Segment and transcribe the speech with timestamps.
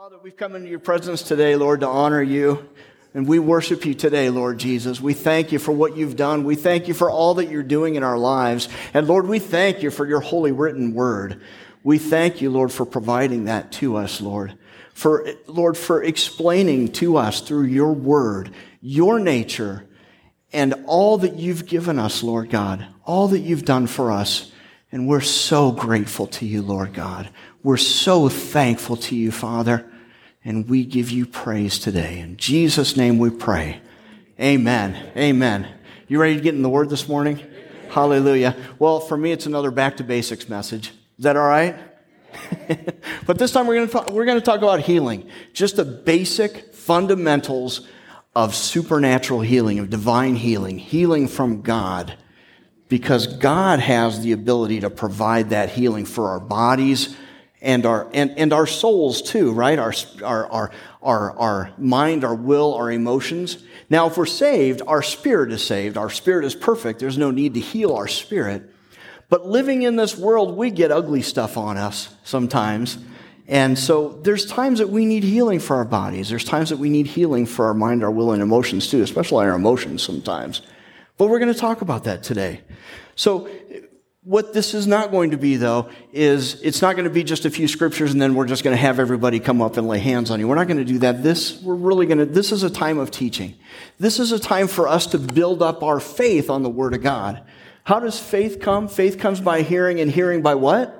[0.00, 2.68] Father, we've come into your presence today, Lord, to honor you.
[3.14, 5.00] And we worship you today, Lord Jesus.
[5.00, 6.44] We thank you for what you've done.
[6.44, 8.68] We thank you for all that you're doing in our lives.
[8.94, 11.40] And Lord, we thank you for your holy written word.
[11.82, 14.56] We thank you, Lord, for providing that to us, Lord.
[14.94, 19.84] For, Lord, for explaining to us through your word, your nature,
[20.52, 24.52] and all that you've given us, Lord God, all that you've done for us.
[24.92, 27.28] And we're so grateful to you, Lord God.
[27.62, 29.90] We're so thankful to you, Father,
[30.44, 32.20] and we give you praise today.
[32.20, 33.80] In Jesus' name we pray.
[34.40, 35.10] Amen.
[35.16, 35.66] Amen.
[36.06, 37.42] You ready to get in the Word this morning?
[37.90, 38.56] Hallelujah.
[38.78, 40.90] Well, for me, it's another back to basics message.
[41.18, 41.76] Is that all right?
[43.26, 45.28] but this time we're going to talk, we're going to talk about healing.
[45.52, 47.88] Just the basic fundamentals
[48.36, 52.14] of supernatural healing, of divine healing, healing from God.
[52.88, 57.16] Because God has the ability to provide that healing for our bodies,
[57.60, 59.78] and our and, and our souls too right?
[59.78, 59.92] Our,
[60.24, 60.72] our our
[61.02, 63.64] our our mind our will our emotions.
[63.90, 65.96] Now if we're saved our spirit is saved.
[65.96, 67.00] Our spirit is perfect.
[67.00, 68.70] There's no need to heal our spirit.
[69.28, 72.98] But living in this world we get ugly stuff on us sometimes.
[73.46, 76.28] And so there's times that we need healing for our bodies.
[76.28, 79.46] There's times that we need healing for our mind our will and emotions too especially
[79.46, 80.62] our emotions sometimes.
[81.16, 82.60] But we're going to talk about that today.
[83.16, 83.48] So
[84.28, 87.46] what this is not going to be, though, is it's not going to be just
[87.46, 89.98] a few scriptures and then we're just going to have everybody come up and lay
[89.98, 90.46] hands on you.
[90.46, 91.22] We're not going to do that.
[91.22, 93.54] This, we're really going to, this is a time of teaching.
[93.98, 97.02] This is a time for us to build up our faith on the Word of
[97.02, 97.42] God.
[97.84, 98.86] How does faith come?
[98.86, 100.94] Faith comes by hearing, and hearing by what?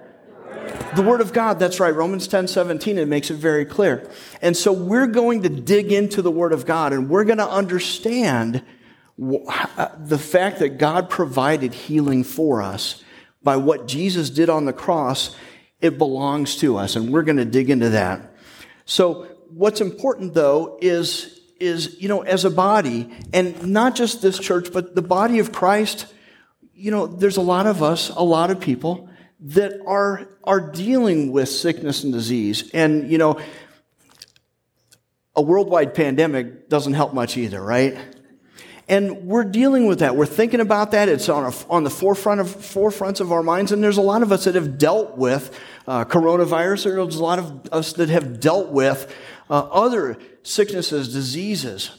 [0.97, 1.95] The Word of God, that's right.
[1.95, 4.11] Romans 10 17, it makes it very clear.
[4.41, 7.49] And so we're going to dig into the Word of God and we're going to
[7.49, 8.63] understand
[9.23, 13.05] uh, the fact that God provided healing for us
[13.49, 15.35] by what Jesus did on the cross,
[15.81, 16.97] it belongs to us.
[16.97, 18.35] And we're going to dig into that.
[18.85, 24.39] So what's important though is, is, you know, as a body, and not just this
[24.39, 26.13] church, but the body of Christ,
[26.75, 29.09] you know, there's a lot of us, a lot of people
[29.41, 32.71] that are, are dealing with sickness and disease.
[32.75, 33.41] And, you know,
[35.35, 37.97] a worldwide pandemic doesn't help much either, right?
[38.89, 40.17] And we're dealing with that.
[40.17, 41.11] We're thinking about that.
[41.11, 43.71] It's on, a, on the forefront of, forefronts of our minds.
[43.71, 46.85] And there's a lot of us that have dealt with uh, coronavirus.
[46.85, 49.15] There's a lot of us that have dealt with
[49.51, 51.91] uh, other sicknesses, diseases.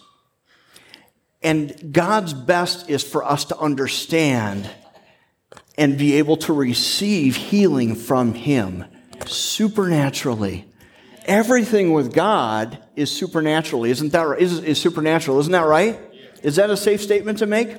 [1.44, 4.70] And God's best is for us to understand
[5.78, 8.86] and be able to receive healing from Him
[9.28, 10.66] supernaturally.
[11.26, 14.42] Everything with God is supernaturally, isn't that right?
[14.42, 16.00] Is, is supernatural, isn't that right?
[16.44, 17.76] Is that a safe statement to make?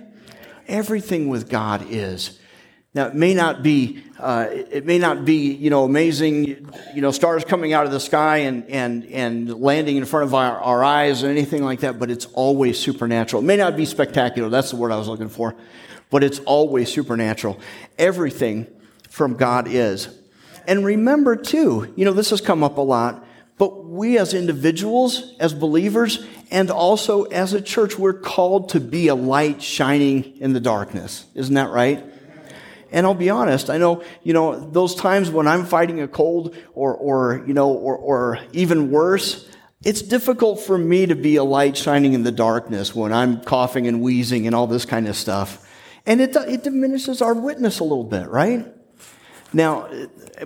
[0.69, 2.39] Everything with God is.
[2.93, 7.13] Now, it may not be, uh, it may not be, you know, amazing, you know,
[7.13, 10.83] stars coming out of the sky and, and, and landing in front of our, our
[10.83, 13.43] eyes or anything like that, but it's always supernatural.
[13.43, 14.49] It may not be spectacular.
[14.49, 15.55] That's the word I was looking for,
[16.11, 17.61] but it's always supernatural.
[17.97, 18.67] Everything
[19.09, 20.09] from God is.
[20.67, 23.25] And remember too, you know, this has come up a lot,
[23.61, 29.09] but we as individuals, as believers, and also as a church, we're called to be
[29.09, 31.27] a light shining in the darkness.
[31.35, 32.03] Isn't that right?
[32.91, 36.57] And I'll be honest, I know, you know, those times when I'm fighting a cold
[36.73, 39.47] or, or you know, or, or even worse,
[39.85, 43.87] it's difficult for me to be a light shining in the darkness when I'm coughing
[43.87, 45.69] and wheezing and all this kind of stuff.
[46.07, 48.67] And it, it diminishes our witness a little bit, right?
[49.53, 49.89] Now,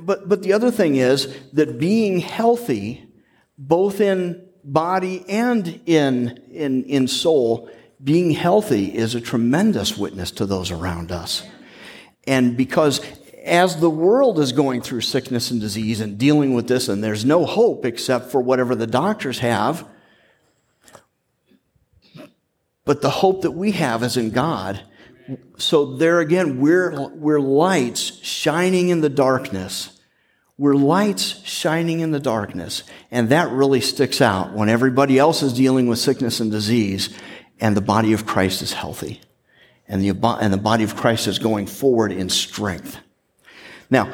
[0.01, 3.07] but, but the other thing is that being healthy,
[3.59, 7.71] both in body and in, in, in soul,
[8.03, 11.43] being healthy is a tremendous witness to those around us.
[12.27, 13.01] And because
[13.45, 17.25] as the world is going through sickness and disease and dealing with this, and there's
[17.25, 19.87] no hope except for whatever the doctors have,
[22.87, 24.81] but the hope that we have is in God.
[25.57, 29.95] So there again, we're, we're lights shining in the darkness
[30.57, 32.85] we're lights shining in the darkness.
[33.11, 37.17] And that really sticks out when everybody else is dealing with sickness and disease
[37.61, 39.21] and the body of Christ is healthy.
[39.89, 40.11] And the,
[40.41, 42.99] and the body of Christ is going forward in strength.
[43.91, 44.11] Now,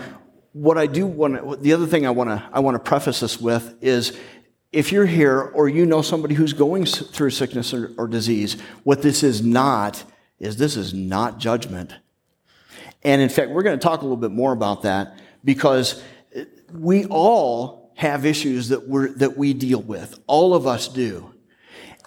[0.53, 3.41] what I do want the other thing I want to, I want to preface this
[3.41, 4.19] with is
[4.73, 9.03] if you're here or you know somebody who's going through sickness or, or disease, what
[9.03, 10.03] this is not
[10.41, 11.95] is this is not judgment.
[13.03, 16.03] And in fact, we're going to talk a little bit more about that because
[16.73, 20.19] we all have issues that, we that we deal with.
[20.27, 21.35] All of us do.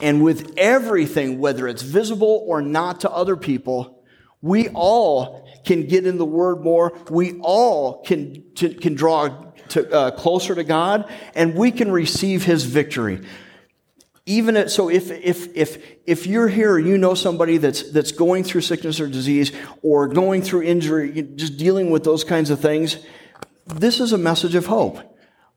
[0.01, 4.03] And with everything, whether it's visible or not to other people,
[4.41, 6.97] we all can get in the Word more.
[7.09, 12.65] We all can, can draw to, uh, closer to God, and we can receive His
[12.65, 13.21] victory.
[14.25, 18.45] Even at, so, if if if if you're here, you know somebody that's that's going
[18.45, 22.97] through sickness or disease, or going through injury, just dealing with those kinds of things.
[23.65, 24.97] This is a message of hope.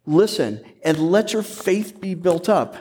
[0.05, 2.77] Listen and let your faith be built up.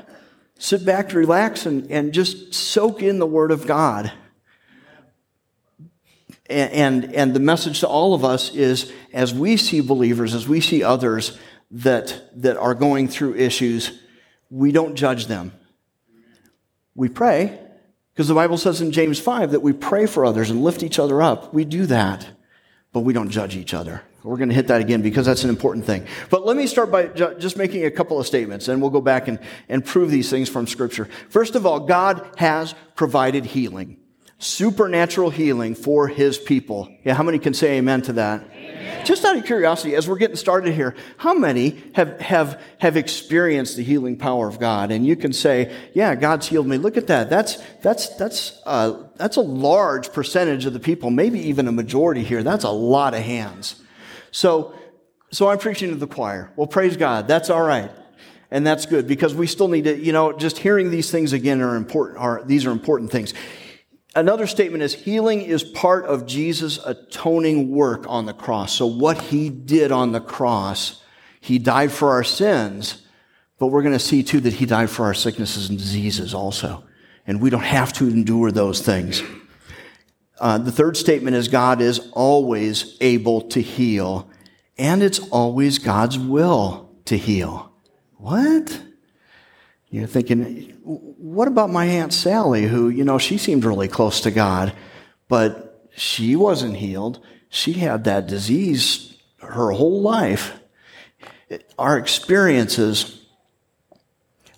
[0.57, 4.11] Sit back, relax, and, and just soak in the Word of God.
[6.47, 10.47] And, and, and the message to all of us is as we see believers, as
[10.47, 11.37] we see others
[11.71, 13.99] that, that are going through issues,
[14.51, 15.51] we don't judge them.
[16.95, 17.59] We pray,
[18.13, 20.97] because the Bible says in James 5 that we pray for others and lift each
[20.97, 21.53] other up.
[21.53, 22.27] We do that,
[22.93, 24.01] but we don't judge each other.
[24.23, 26.07] We're going to hit that again because that's an important thing.
[26.31, 29.01] But let me start by ju- just making a couple of statements and we'll go
[29.01, 29.37] back and,
[29.69, 31.07] and prove these things from scripture.
[31.29, 33.97] First of all, God has provided healing.
[34.37, 36.93] Supernatural healing for his people.
[37.03, 38.43] Yeah, how many can say amen to that?
[38.51, 39.05] Amen.
[39.05, 43.77] Just out of curiosity, as we're getting started here, how many have, have, have experienced
[43.77, 44.91] the healing power of God?
[44.91, 46.77] And you can say, yeah, God's healed me.
[46.77, 47.29] Look at that.
[47.29, 52.23] That's, that's, that's, uh, that's a large percentage of the people, maybe even a majority
[52.23, 52.43] here.
[52.43, 53.81] That's a lot of hands.
[54.31, 54.77] So,
[55.31, 56.51] so I'm preaching to the choir.
[56.57, 57.27] Well, praise God.
[57.27, 57.91] That's all right.
[58.51, 61.61] And that's good because we still need to, you know, just hearing these things again
[61.61, 63.33] are important, are, these are important things.
[64.15, 68.73] Another statement is healing is part of Jesus' atoning work on the cross.
[68.73, 71.03] So what he did on the cross,
[71.41, 73.03] he died for our sins,
[73.59, 76.85] but we're going to see too that he died for our sicknesses and diseases also.
[77.27, 79.21] And we don't have to endure those things.
[80.39, 84.29] Uh, the third statement is God is always able to heal,
[84.77, 87.71] and it's always God's will to heal.
[88.17, 88.81] What?
[89.89, 94.31] You're thinking, what about my Aunt Sally, who, you know, she seemed really close to
[94.31, 94.73] God,
[95.27, 97.19] but she wasn't healed.
[97.49, 100.53] She had that disease her whole life.
[101.79, 103.25] Our experiences,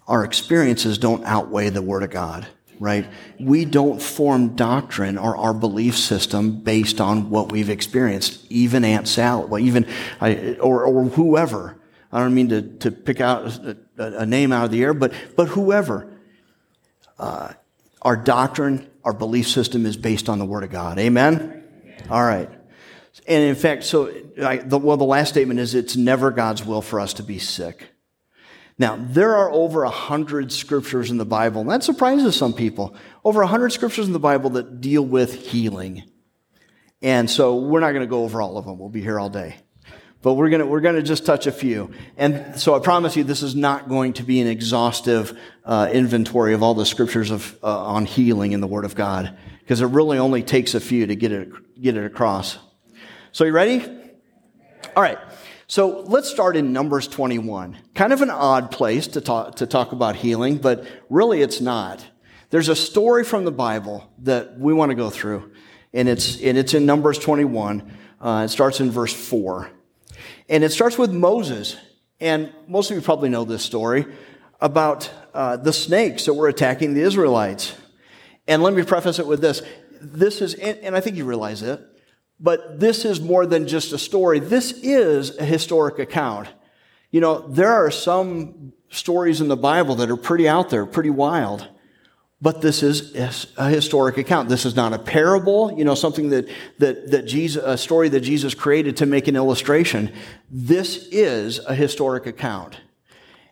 [0.08, 2.48] our experiences don't outweigh the Word of God
[2.80, 3.08] right?
[3.40, 8.46] We don't form doctrine or our belief system based on what we've experienced.
[8.52, 9.88] Even Aunt Sally, well, even,
[10.22, 11.80] or, or whoever.
[12.12, 15.14] I don't mean to, to pick out a, a, name out of the air, but,
[15.36, 16.08] but whoever.
[17.20, 17.54] Uh,
[18.02, 21.00] our doctrine, our belief system is based on the Word of God.
[21.00, 21.64] Amen?
[22.10, 22.50] All right.
[23.28, 26.82] And in fact, so, I, the, well, the last statement is it's never God's will
[26.82, 27.90] for us to be sick.
[28.80, 32.96] Now, there are over a hundred scriptures in the Bible, and that surprises some people.
[33.26, 36.04] Over a hundred scriptures in the Bible that deal with healing.
[37.02, 38.78] And so we're not going to go over all of them.
[38.78, 39.58] We'll be here all day.
[40.22, 41.92] But we're to, we're to just touch a few.
[42.18, 46.54] And so I promise you, this is not going to be an exhaustive uh, inventory
[46.54, 49.88] of all the scriptures of, uh, on healing in the Word of God, because it
[49.88, 51.50] really only takes a few to get it,
[51.80, 52.58] get it across.
[53.32, 53.86] So you ready?
[54.96, 55.20] All right.
[55.68, 57.78] So let's start in Numbers 21.
[57.94, 62.04] Kind of an odd place to talk, to talk about healing, but really it's not.
[62.50, 65.52] There's a story from the Bible that we want to go through,
[65.94, 67.92] and it's, and it's in Numbers 21.
[68.20, 69.70] Uh, it starts in verse 4.
[70.50, 71.78] And it starts with Moses.
[72.20, 74.06] And most of you probably know this story
[74.60, 77.76] about uh, the snakes that were attacking the Israelites.
[78.48, 79.62] And let me preface it with this.
[80.02, 81.82] This is, and I think you realize it,
[82.40, 84.40] but this is more than just a story.
[84.40, 86.50] This is a historic account.
[87.12, 91.10] You know, there are some stories in the Bible that are pretty out there, pretty
[91.10, 91.68] wild.
[92.40, 93.16] But this is
[93.58, 94.48] a historic account.
[94.48, 98.20] This is not a parable, you know, something that, that, that Jesus, a story that
[98.20, 100.14] Jesus created to make an illustration.
[100.52, 102.80] This is a historic account.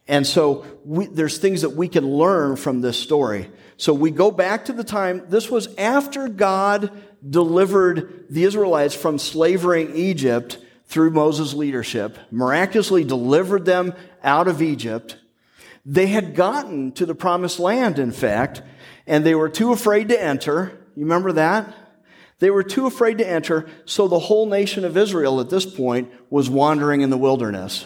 [0.07, 3.49] And so we, there's things that we can learn from this story.
[3.77, 6.91] So we go back to the time, this was after God
[7.27, 14.61] delivered the Israelites from slavery in Egypt through Moses' leadership, miraculously delivered them out of
[14.61, 15.17] Egypt.
[15.85, 18.63] They had gotten to the promised land, in fact,
[19.05, 20.77] and they were too afraid to enter.
[20.95, 21.73] You remember that?
[22.39, 26.11] They were too afraid to enter, so the whole nation of Israel at this point
[26.29, 27.85] was wandering in the wilderness.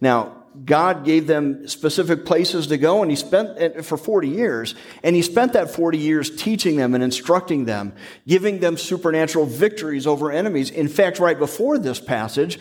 [0.00, 4.74] Now, God gave them specific places to go, and He spent for 40 years.
[5.02, 7.94] And He spent that 40 years teaching them and instructing them,
[8.26, 10.70] giving them supernatural victories over enemies.
[10.70, 12.58] In fact, right before this passage,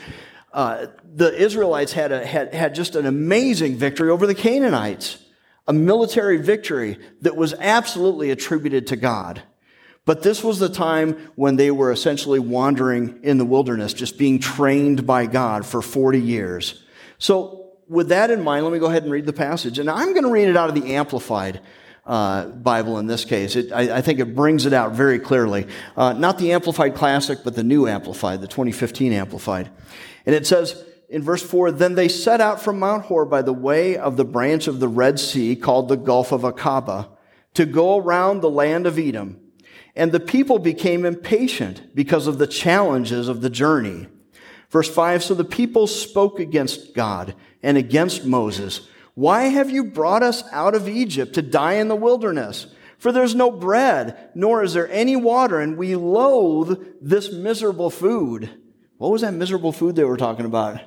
[0.54, 5.18] uh, the Israelites had, a, had, had just an amazing victory over the Canaanites,
[5.68, 9.42] a military victory that was absolutely attributed to God.
[10.06, 14.40] But this was the time when they were essentially wandering in the wilderness, just being
[14.40, 16.84] trained by God for 40 years.
[17.20, 19.78] So with that in mind, let me go ahead and read the passage.
[19.78, 21.62] And I'm going to read it out of the Amplified
[22.06, 23.56] uh, Bible in this case.
[23.56, 25.68] It, I, I, think it brings it out very clearly.
[25.96, 29.70] Uh, not the Amplified Classic, but the new Amplified, the 2015 Amplified.
[30.26, 33.54] And it says, in verse 4 Then they set out from Mount Hor by the
[33.54, 37.10] way of the branch of the Red Sea called the Gulf of Aqaba
[37.54, 39.40] to go around the land of Edom.
[39.94, 44.08] And the people became impatient because of the challenges of the journey.
[44.70, 48.88] Verse 5 So the people spoke against God and against Moses.
[49.14, 52.68] Why have you brought us out of Egypt to die in the wilderness?
[52.98, 58.61] For there's no bread, nor is there any water, and we loathe this miserable food.
[59.02, 60.80] What was that miserable food they were talking about?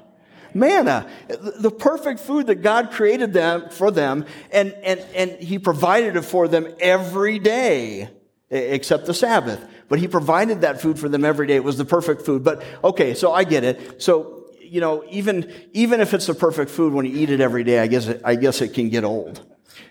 [0.55, 5.59] Manna, uh, the perfect food that God created them for them, and, and, and He
[5.59, 8.09] provided it for them every day,
[8.51, 9.61] except the Sabbath.
[9.89, 11.57] But He provided that food for them every day.
[11.57, 12.45] It was the perfect food.
[12.45, 14.01] But okay, so I get it.
[14.01, 17.65] So, you know, even, even if it's the perfect food, when you eat it every
[17.65, 19.45] day, I guess it, I guess it can get old.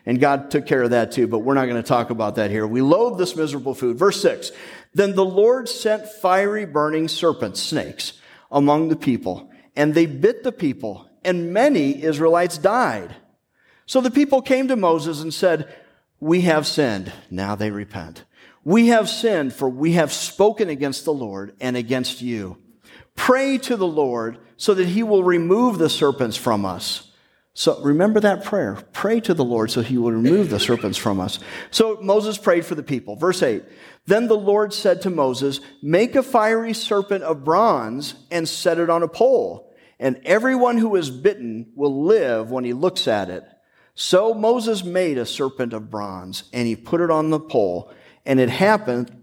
[0.05, 2.51] And God took care of that too, but we're not going to talk about that
[2.51, 2.65] here.
[2.65, 3.97] We loathe this miserable food.
[3.97, 4.53] Verse 6
[4.93, 8.13] Then the Lord sent fiery burning serpents, snakes,
[8.51, 13.15] among the people, and they bit the people, and many Israelites died.
[13.85, 15.73] So the people came to Moses and said,
[16.19, 17.11] We have sinned.
[17.31, 18.23] Now they repent.
[18.63, 22.57] We have sinned, for we have spoken against the Lord and against you.
[23.15, 27.11] Pray to the Lord so that he will remove the serpents from us.
[27.55, 28.79] So remember that prayer.
[28.93, 31.37] Pray to the Lord so he will remove the serpents from us.
[31.69, 33.15] So Moses prayed for the people.
[33.15, 33.63] Verse 8.
[34.07, 38.89] Then the Lord said to Moses, Make a fiery serpent of bronze and set it
[38.89, 43.43] on a pole, and everyone who is bitten will live when he looks at it.
[43.95, 47.93] So Moses made a serpent of bronze, and he put it on the pole.
[48.25, 49.15] And it happened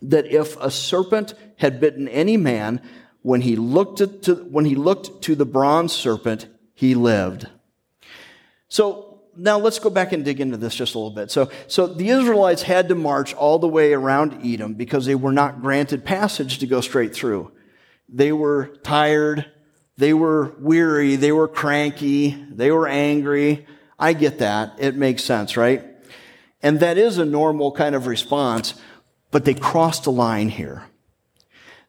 [0.00, 2.80] that if a serpent had bitten any man,
[3.20, 7.48] when he looked, to, when he looked to the bronze serpent, he lived.
[8.68, 11.30] So now let's go back and dig into this just a little bit.
[11.30, 15.32] So, so the Israelites had to march all the way around Edom because they were
[15.32, 17.52] not granted passage to go straight through.
[18.08, 19.50] They were tired.
[19.98, 21.16] They were weary.
[21.16, 22.30] They were cranky.
[22.50, 23.66] They were angry.
[23.98, 24.74] I get that.
[24.78, 25.84] It makes sense, right?
[26.62, 28.74] And that is a normal kind of response,
[29.30, 30.84] but they crossed a line here.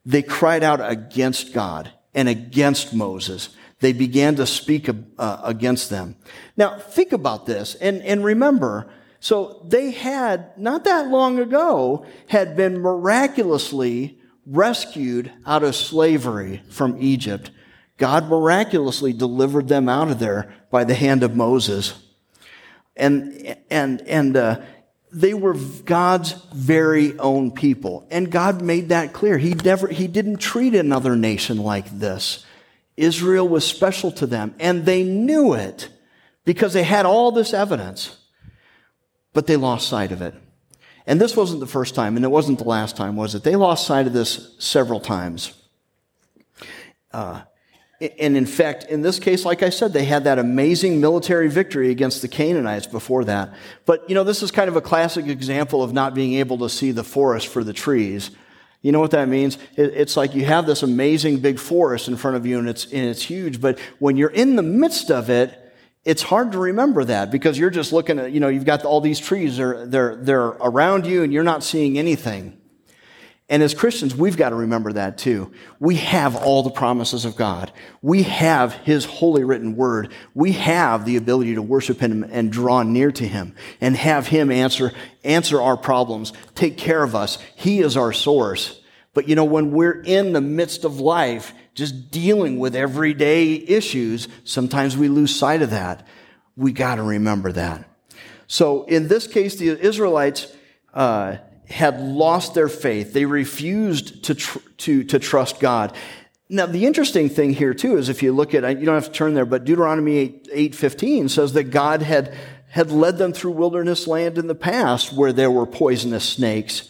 [0.04, 6.16] They cried out against God and against Moses they began to speak uh, against them.
[6.56, 12.56] Now, think about this and, and remember, so they had, not that long ago, had
[12.56, 17.50] been miraculously rescued out of slavery from Egypt.
[17.96, 21.94] God miraculously delivered them out of there by the hand of Moses.
[22.96, 24.60] And, and, and, uh,
[25.12, 28.06] they were God's very own people.
[28.10, 29.38] And God made that clear.
[29.38, 32.44] He never, He didn't treat another nation like this.
[32.98, 35.88] Israel was special to them, and they knew it
[36.44, 38.16] because they had all this evidence,
[39.32, 40.34] but they lost sight of it.
[41.06, 43.44] And this wasn't the first time, and it wasn't the last time, was it?
[43.44, 45.54] They lost sight of this several times.
[47.12, 47.42] Uh,
[48.18, 51.90] and in fact, in this case, like I said, they had that amazing military victory
[51.90, 53.54] against the Canaanites before that.
[53.86, 56.68] But, you know, this is kind of a classic example of not being able to
[56.68, 58.30] see the forest for the trees.
[58.80, 59.58] You know what that means?
[59.76, 63.06] It's like you have this amazing big forest in front of you and it's, and
[63.06, 65.64] it's huge, but when you're in the midst of it,
[66.04, 69.00] it's hard to remember that because you're just looking at, you know, you've got all
[69.00, 72.58] these trees, they're, they're, they're around you and you're not seeing anything.
[73.50, 75.52] And as Christians, we've got to remember that too.
[75.80, 77.72] We have all the promises of God.
[78.02, 80.12] We have His holy written word.
[80.34, 84.50] We have the ability to worship Him and draw near to Him and have Him
[84.50, 84.92] answer,
[85.24, 87.38] answer our problems, take care of us.
[87.56, 88.82] He is our source.
[89.14, 94.28] But you know, when we're in the midst of life, just dealing with everyday issues,
[94.44, 96.06] sometimes we lose sight of that.
[96.54, 97.88] We got to remember that.
[98.46, 100.54] So in this case, the Israelites,
[100.92, 101.36] uh,
[101.68, 103.12] had lost their faith.
[103.12, 105.94] They refused to, tr- to, to trust God.
[106.48, 109.12] Now, the interesting thing here, too, is if you look at, you don't have to
[109.12, 112.34] turn there, but Deuteronomy 8, 8.15 says that God had,
[112.70, 116.88] had led them through wilderness land in the past where there were poisonous snakes,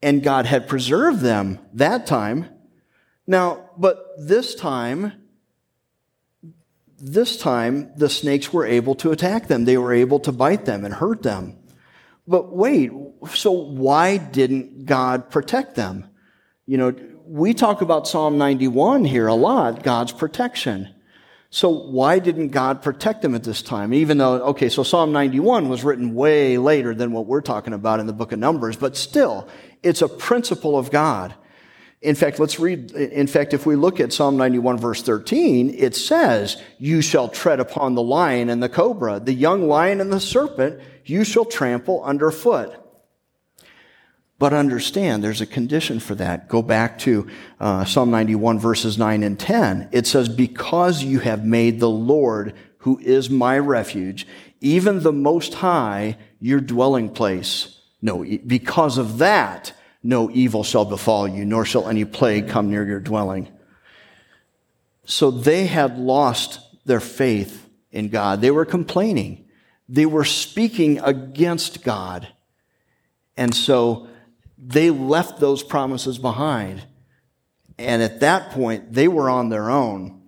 [0.00, 2.48] and God had preserved them that time.
[3.26, 5.12] Now, but this time,
[6.98, 9.64] this time, the snakes were able to attack them.
[9.64, 11.58] They were able to bite them and hurt them.
[12.26, 12.90] But wait,
[13.34, 16.08] so why didn't God protect them?
[16.66, 16.94] You know,
[17.26, 20.88] we talk about Psalm 91 here a lot, God's protection.
[21.50, 23.94] So why didn't God protect them at this time?
[23.94, 28.00] Even though, okay, so Psalm 91 was written way later than what we're talking about
[28.00, 29.48] in the book of Numbers, but still,
[29.82, 31.32] it's a principle of God.
[32.02, 35.94] In fact, let's read, in fact, if we look at Psalm 91 verse 13, it
[35.94, 40.20] says, you shall tread upon the lion and the cobra, the young lion and the
[40.20, 42.80] serpent, you shall trample underfoot.
[44.38, 46.48] But understand, there's a condition for that.
[46.48, 47.28] Go back to
[47.60, 49.88] uh, Psalm 91, verses 9 and 10.
[49.92, 54.26] It says, Because you have made the Lord, who is my refuge,
[54.60, 57.80] even the Most High, your dwelling place.
[58.02, 62.84] No, because of that, no evil shall befall you, nor shall any plague come near
[62.84, 63.48] your dwelling.
[65.06, 68.40] So they had lost their faith in God.
[68.40, 69.43] They were complaining.
[69.88, 72.28] They were speaking against God.
[73.36, 74.08] And so
[74.58, 76.82] they left those promises behind.
[77.78, 80.22] And at that point, they were on their own.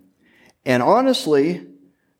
[0.64, 1.66] And honestly,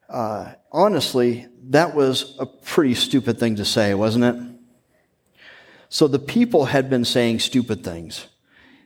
[0.08, 4.36] uh, honestly, that was a pretty stupid thing to say, wasn't it?
[5.88, 8.26] So the people had been saying stupid things,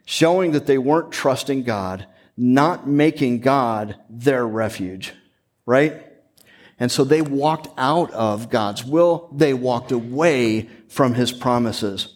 [0.05, 5.13] showing that they weren't trusting God, not making God their refuge,
[5.67, 6.07] right?
[6.81, 9.29] And so they walked out of God's will.
[9.33, 12.15] They walked away from his promises.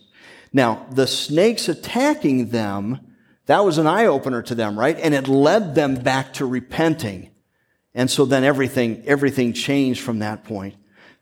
[0.55, 3.01] Now, the snakes attacking them,
[3.47, 4.99] that was an eye opener to them, right?
[4.99, 7.31] And it led them back to repenting.
[7.95, 10.77] And so then everything, everything changed from that point.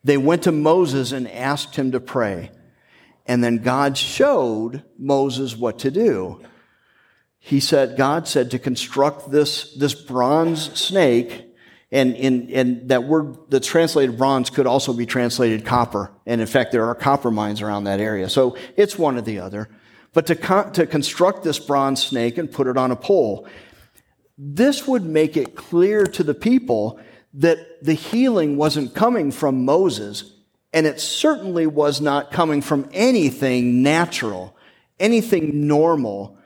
[0.05, 2.51] They went to Moses and asked him to pray.
[3.27, 6.41] And then God showed Moses what to do.
[7.39, 11.52] He said, God said to construct this, this bronze snake
[11.93, 16.11] and, in, and that word that's translated bronze could also be translated copper.
[16.25, 18.31] And in fact, there are copper mines around that area.
[18.31, 19.69] So it's one or the other.
[20.15, 23.47] But to, con- to construct this bronze snake and put it on a pole,
[24.39, 26.99] this would make it clear to the people
[27.35, 30.33] that the healing wasn't coming from Moses,
[30.73, 34.57] and it certainly was not coming from anything natural,
[34.99, 36.39] anything normal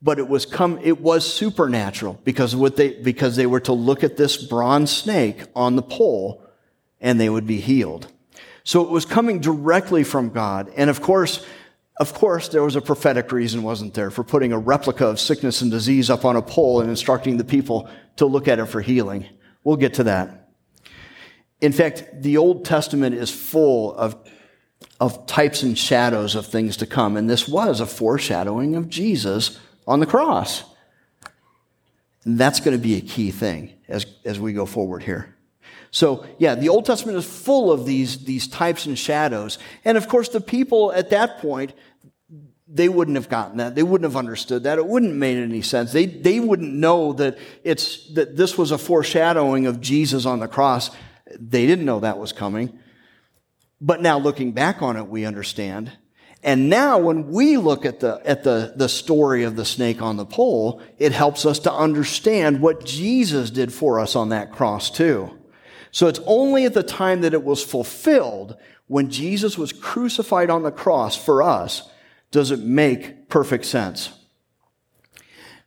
[0.00, 4.04] but it was come it was supernatural because what they because they were to look
[4.04, 6.42] at this bronze snake on the pole
[7.00, 8.12] and they would be healed.
[8.64, 10.70] So it was coming directly from god.
[10.76, 11.44] And of course
[11.98, 15.62] of course there was a prophetic reason wasn't there for putting a replica of sickness
[15.62, 18.80] and disease up on a pole and instructing the people to look at it for
[18.80, 19.26] healing.
[19.64, 20.50] We'll get to that.
[21.60, 24.16] In fact the old testament is full of
[25.00, 27.16] of types and shadows of things to come.
[27.16, 30.62] And this was a foreshadowing of jesus on the cross.
[32.24, 35.34] And that's going to be a key thing as, as we go forward here.
[35.90, 39.58] So, yeah, the Old Testament is full of these, these types and shadows.
[39.86, 41.72] And of course, the people at that point,
[42.68, 43.74] they wouldn't have gotten that.
[43.74, 44.76] They wouldn't have understood that.
[44.76, 45.92] It wouldn't have made any sense.
[45.92, 50.48] They, they wouldn't know that it's, that this was a foreshadowing of Jesus on the
[50.48, 50.90] cross.
[51.34, 52.78] They didn't know that was coming.
[53.80, 55.92] But now looking back on it, we understand
[56.42, 60.16] and now when we look at the, at the, the story of the snake on
[60.16, 64.90] the pole, it helps us to understand what Jesus did for us on that cross
[64.90, 65.36] too.
[65.90, 70.62] So it's only at the time that it was fulfilled, when Jesus was crucified on
[70.62, 71.90] the cross for us,
[72.30, 74.10] does it make perfect sense.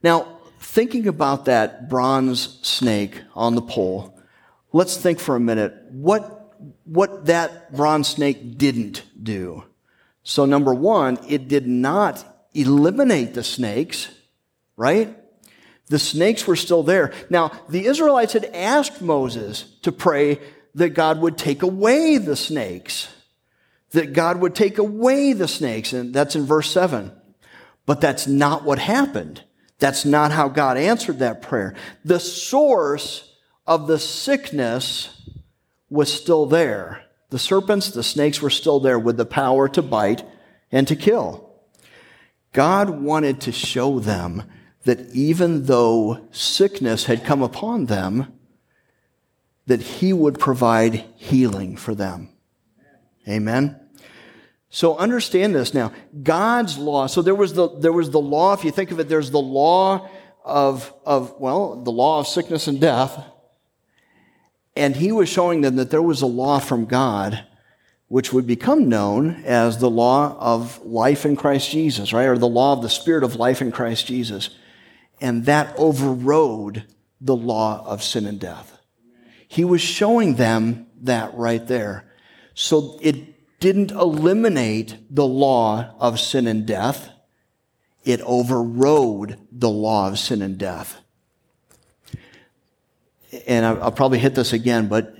[0.02, 4.18] Now, thinking about that bronze snake on the pole,
[4.72, 6.56] let's think for a minute what,
[6.86, 9.66] what that bronze snake didn't do.
[10.24, 14.10] So, number one, it did not eliminate the snakes,
[14.78, 15.18] right?
[15.88, 17.12] The snakes were still there.
[17.30, 20.40] Now, the Israelites had asked Moses to pray
[20.76, 23.14] that God would take away the snakes,
[23.92, 27.12] that God would take away the snakes, and that's in verse 7.
[27.86, 29.44] But that's not what happened.
[29.80, 31.76] That's not how God answered that prayer.
[32.06, 35.10] The source of the sickness
[35.90, 37.04] was still there.
[37.32, 40.24] The serpents, the snakes were still there with the power to bite
[40.72, 41.50] and to kill.
[42.54, 44.44] God wanted to show them
[44.84, 48.34] that even though sickness had come upon them,
[49.68, 52.30] that he would provide healing for them.
[53.28, 53.80] Amen.
[54.70, 55.94] So understand this now.
[56.24, 57.08] God's law.
[57.08, 58.54] So there was the, there was the law.
[58.54, 60.10] If you think of it, there's the law
[60.44, 63.24] of, of, well, the law of sickness and death.
[64.76, 67.44] And he was showing them that there was a law from God
[68.08, 72.26] which would become known as the law of life in Christ Jesus, right?
[72.26, 74.50] Or the law of the spirit of life in Christ Jesus.
[75.22, 76.86] And that overrode
[77.20, 78.80] the law of sin and death.
[79.48, 82.12] He was showing them that right there.
[82.54, 87.10] So it didn't eliminate the law of sin and death.
[88.04, 91.01] It overrode the law of sin and death
[93.48, 95.16] and I'll probably hit this again, but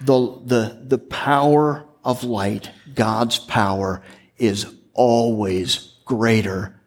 [0.00, 4.02] the, the, the power of light, God's power,
[4.38, 6.80] is always greater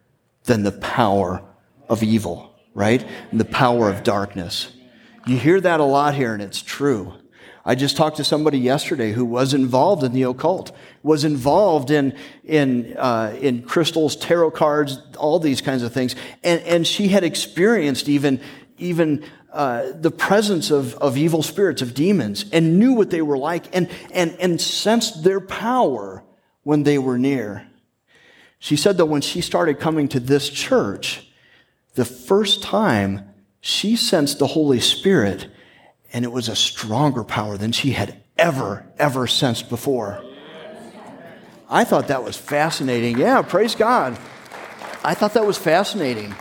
[0.44, 1.42] than the power
[1.88, 3.04] of evil, right?
[3.30, 4.72] And the power of darkness.
[5.26, 7.14] You hear that a lot here, and it's true.
[7.64, 10.70] I just talked to somebody yesterday who was involved in the occult,
[11.02, 16.14] was involved in, in, uh, in crystals, tarot cards, all these kinds of things.
[16.44, 18.40] And, and she had experienced even,
[18.78, 19.24] even
[19.56, 23.74] uh, the presence of, of evil spirits, of demons, and knew what they were like
[23.74, 26.22] and, and, and sensed their power
[26.62, 27.66] when they were near.
[28.58, 31.26] She said that when she started coming to this church,
[31.94, 35.48] the first time she sensed the Holy Spirit,
[36.12, 40.22] and it was a stronger power than she had ever, ever sensed before.
[41.68, 43.18] I thought that was fascinating.
[43.18, 44.18] Yeah, praise God.
[45.02, 46.34] I thought that was fascinating.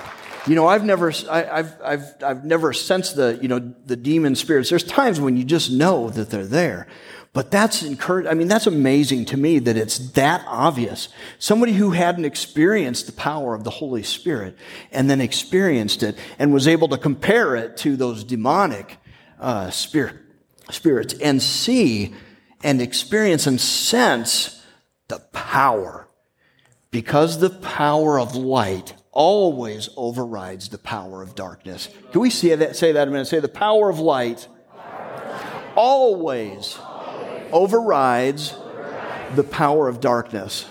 [0.48, 4.36] You know, I've never, I, have I've, I've never sensed the, you know, the demon
[4.36, 4.70] spirits.
[4.70, 6.88] There's times when you just know that they're there.
[7.34, 8.32] But that's encouraging.
[8.32, 11.10] I mean, that's amazing to me that it's that obvious.
[11.38, 14.56] Somebody who hadn't experienced the power of the Holy Spirit
[14.90, 18.98] and then experienced it and was able to compare it to those demonic
[19.38, 20.16] uh, spirit,
[20.70, 22.16] spirits and see
[22.64, 24.64] and experience and sense
[25.10, 26.08] the power.
[26.90, 31.90] Because the power of light always overrides the power of darkness.
[32.12, 33.26] Can we say that, say that a minute?
[33.26, 34.48] Say the power of light
[35.76, 36.78] always
[37.52, 38.56] overrides
[39.36, 40.68] the power of darkness.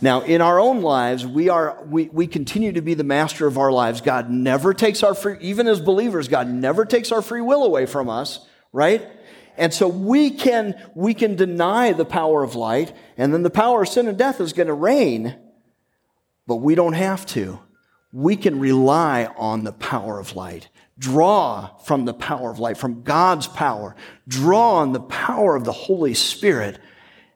[0.00, 3.58] Now, in our own lives, we are we, we continue to be the master of
[3.58, 4.00] our lives.
[4.00, 7.86] God never takes our free, even as believers, God never takes our free will away
[7.86, 9.06] from us, right?
[9.56, 13.82] And so we can we can deny the power of light, and then the power
[13.82, 15.36] of sin and death is going to reign,
[16.46, 17.60] but we don't have to.
[18.12, 20.68] We can rely on the power of light.
[20.98, 23.96] Draw from the power of light, from God's power.
[24.28, 26.78] Draw on the power of the Holy Spirit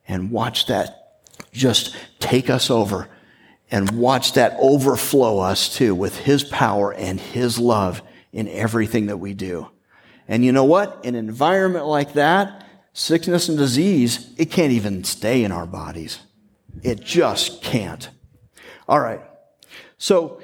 [0.06, 1.20] and watch that
[1.52, 3.08] just take us over
[3.70, 9.18] and watch that overflow us too with His power and His love in everything that
[9.18, 9.68] we do.
[10.28, 11.00] And you know what?
[11.04, 16.20] In an environment like that, sickness and disease, it can't even stay in our bodies.
[16.82, 18.08] It just can't.
[18.88, 19.20] All right.
[19.98, 20.40] So,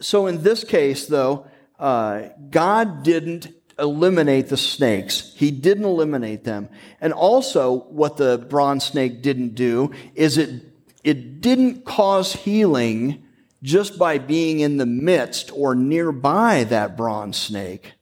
[0.00, 1.46] so in this case, though,
[1.78, 5.32] uh, God didn't eliminate the snakes.
[5.36, 6.68] He didn't eliminate them.
[7.00, 10.64] And also, what the bronze snake didn't do is it,
[11.04, 13.22] it didn't cause healing
[13.62, 17.92] just by being in the midst or nearby that bronze snake.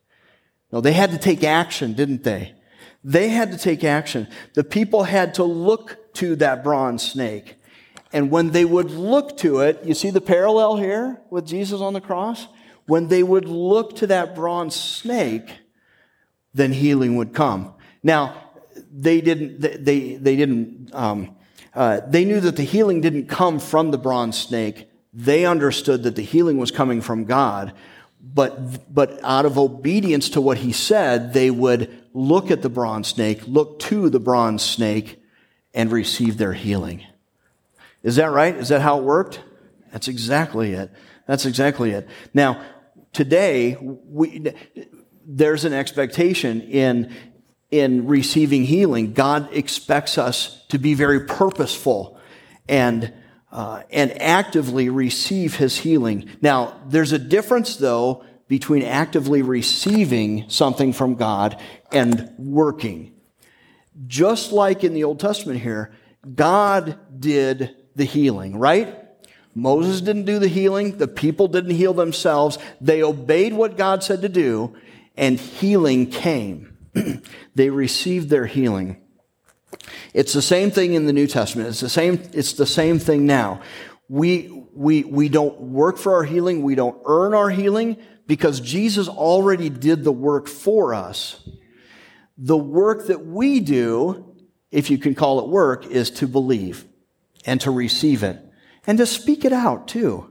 [0.72, 2.54] No, they had to take action, didn't they?
[3.02, 4.28] They had to take action.
[4.54, 7.56] The people had to look to that bronze snake.
[8.14, 11.94] And when they would look to it, you see the parallel here with Jesus on
[11.94, 12.46] the cross?
[12.86, 15.50] When they would look to that bronze snake,
[16.54, 17.74] then healing would come.
[18.04, 18.40] Now,
[18.92, 21.34] they didn't, they, they didn't, um,
[21.74, 24.88] uh, they knew that the healing didn't come from the bronze snake.
[25.12, 27.72] They understood that the healing was coming from God.
[28.22, 33.08] But, but out of obedience to what he said, they would look at the bronze
[33.08, 35.20] snake, look to the bronze snake,
[35.74, 37.04] and receive their healing.
[38.04, 38.54] Is that right?
[38.54, 39.40] Is that how it worked?
[39.90, 40.92] That's exactly it.
[41.26, 42.06] That's exactly it.
[42.34, 42.62] Now,
[43.12, 44.52] today, we,
[45.26, 47.14] there's an expectation in,
[47.70, 49.14] in receiving healing.
[49.14, 52.20] God expects us to be very purposeful
[52.68, 53.12] and,
[53.50, 56.28] uh, and actively receive his healing.
[56.42, 61.58] Now, there's a difference though between actively receiving something from God
[61.90, 63.14] and working.
[64.06, 65.92] Just like in the Old Testament here,
[66.34, 69.00] God did the healing, right?
[69.54, 70.98] Moses didn't do the healing.
[70.98, 72.58] The people didn't heal themselves.
[72.80, 74.76] They obeyed what God said to do,
[75.16, 76.76] and healing came.
[77.54, 79.00] they received their healing.
[80.12, 81.68] It's the same thing in the New Testament.
[81.68, 83.60] It's the same, it's the same thing now.
[84.08, 86.62] We, we, we don't work for our healing.
[86.62, 91.48] We don't earn our healing because Jesus already did the work for us.
[92.36, 94.34] The work that we do,
[94.70, 96.84] if you can call it work, is to believe
[97.46, 98.38] and to receive it
[98.86, 100.30] and to speak it out too.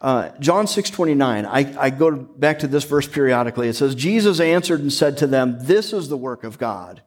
[0.00, 3.68] Uh, John 6 29, I, I go back to this verse periodically.
[3.68, 7.02] It says, Jesus answered and said to them, This is the work of God,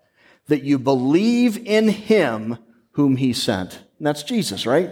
[0.48, 2.58] that you believe in him
[2.92, 3.84] whom he sent.
[4.00, 4.90] And that's Jesus, right?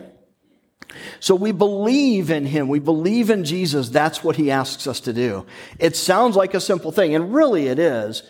[1.19, 2.67] So we believe in him.
[2.67, 3.89] We believe in Jesus.
[3.89, 5.45] That's what he asks us to do.
[5.79, 8.23] It sounds like a simple thing, and really it is.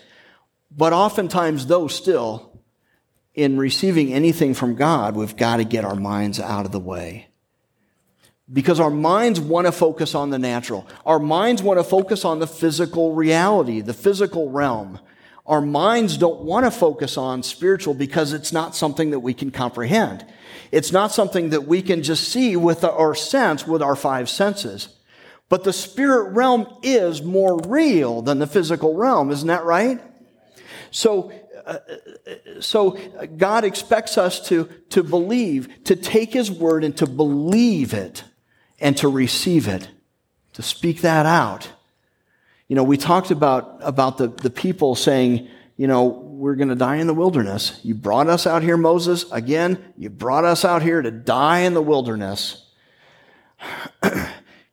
[0.70, 2.55] But oftentimes, though, still,
[3.36, 7.28] in receiving anything from God, we've got to get our minds out of the way.
[8.50, 10.86] Because our minds want to focus on the natural.
[11.04, 15.00] Our minds want to focus on the physical reality, the physical realm.
[15.46, 19.50] Our minds don't want to focus on spiritual because it's not something that we can
[19.50, 20.24] comprehend.
[20.72, 24.88] It's not something that we can just see with our sense, with our five senses.
[25.48, 30.00] But the spirit realm is more real than the physical realm, isn't that right?
[30.90, 31.32] So
[31.66, 31.78] uh,
[32.60, 32.98] so
[33.36, 38.24] God expects us to, to believe, to take His word and to believe it
[38.78, 39.88] and to receive it,
[40.52, 41.70] to speak that out.
[42.68, 46.74] You know, we talked about, about the, the people saying, you know, we're going to
[46.74, 47.80] die in the wilderness.
[47.82, 49.30] You brought us out here, Moses.
[49.32, 52.64] Again, you brought us out here to die in the wilderness.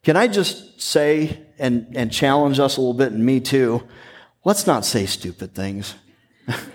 [0.03, 3.87] Can I just say and, and challenge us a little bit, and me too?
[4.43, 5.95] Let's not say stupid things.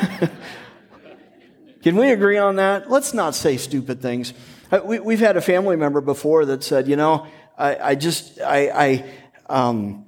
[1.82, 2.90] Can we agree on that?
[2.90, 4.32] Let's not say stupid things.
[4.72, 8.40] Uh, we, have had a family member before that said, you know, I, I just,
[8.40, 9.04] I, I,
[9.48, 10.06] um,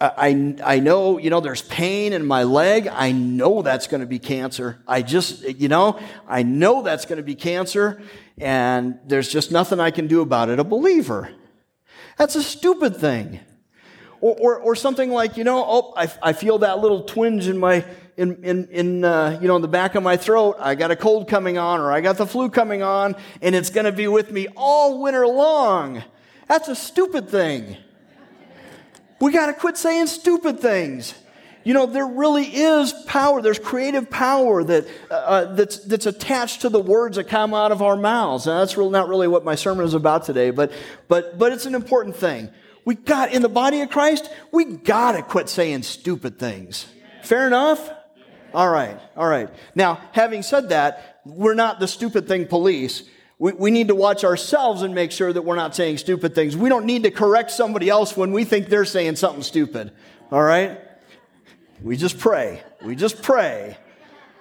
[0.00, 2.88] I, I know, you know, there's pain in my leg.
[2.88, 4.82] I know that's going to be cancer.
[4.88, 8.00] I just, you know, I know that's going to be cancer
[8.38, 10.58] and there's just nothing I can do about it.
[10.58, 11.30] A believer.
[12.16, 13.40] That's a stupid thing.
[14.20, 17.56] Or, or, or something like, you know, oh, I, I feel that little twinge in
[17.56, 17.84] my,
[18.18, 20.56] in, in, in uh, you know, in the back of my throat.
[20.58, 23.70] I got a cold coming on or I got the flu coming on and it's
[23.70, 26.04] going to be with me all winter long.
[26.48, 27.78] That's a stupid thing.
[29.20, 31.14] We got to quit saying stupid things.
[31.62, 33.42] You know, there really is power.
[33.42, 37.70] There's creative power that, uh, uh, that's, that's attached to the words that come out
[37.70, 38.46] of our mouths.
[38.46, 40.72] And that's really not really what my sermon is about today, but,
[41.06, 42.48] but, but it's an important thing.
[42.84, 46.86] We got, in the body of Christ, we got to quit saying stupid things.
[47.22, 47.90] Fair enough?
[48.52, 49.48] All right, all right.
[49.74, 53.04] Now, having said that, we're not the stupid thing police.
[53.38, 56.56] We, we need to watch ourselves and make sure that we're not saying stupid things.
[56.56, 59.92] We don't need to correct somebody else when we think they're saying something stupid.
[60.32, 60.80] All right?
[61.82, 62.62] We just pray.
[62.84, 63.76] We just pray.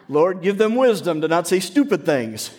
[0.07, 2.51] Lord, give them wisdom to not say stupid things.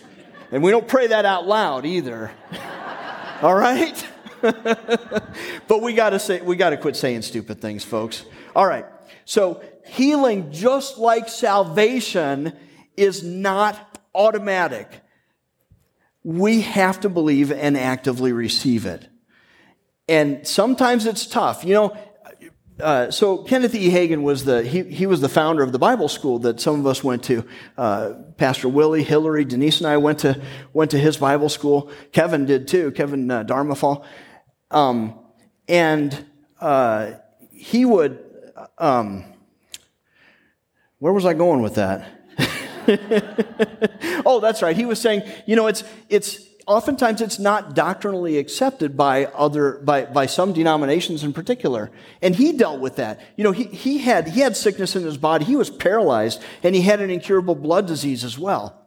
[0.51, 2.31] And we don't pray that out loud either.
[3.41, 4.07] All right?
[5.67, 8.25] but we got to say we got to quit saying stupid things, folks.
[8.55, 8.85] All right.
[9.25, 12.53] So healing, just like salvation,
[12.97, 14.87] is not automatic.
[16.23, 19.07] We have to believe and actively receive it.
[20.07, 21.63] And sometimes it's tough.
[21.63, 21.97] You know,
[22.81, 23.89] uh, so Kenneth E.
[23.89, 26.85] Hagin was the he, he was the founder of the Bible school that some of
[26.87, 27.45] us went to.
[27.77, 30.41] Uh, Pastor Willie, Hillary, Denise, and I went to
[30.73, 31.91] went to his Bible school.
[32.11, 32.91] Kevin did too.
[32.91, 33.43] Kevin uh,
[34.71, 35.19] um,
[35.67, 36.25] and
[36.59, 37.13] uh,
[37.51, 38.23] he would
[38.77, 39.25] um,
[41.01, 42.07] where was I going with that?
[44.25, 44.75] oh, that's right.
[44.75, 50.05] He was saying, you know, it's, it's, oftentimes it's not doctrinally accepted by other, by,
[50.05, 51.89] by some denominations in particular.
[52.21, 53.19] And he dealt with that.
[53.35, 55.43] You know, he, he had, he had sickness in his body.
[55.43, 58.80] He was paralyzed and he had an incurable blood disease as well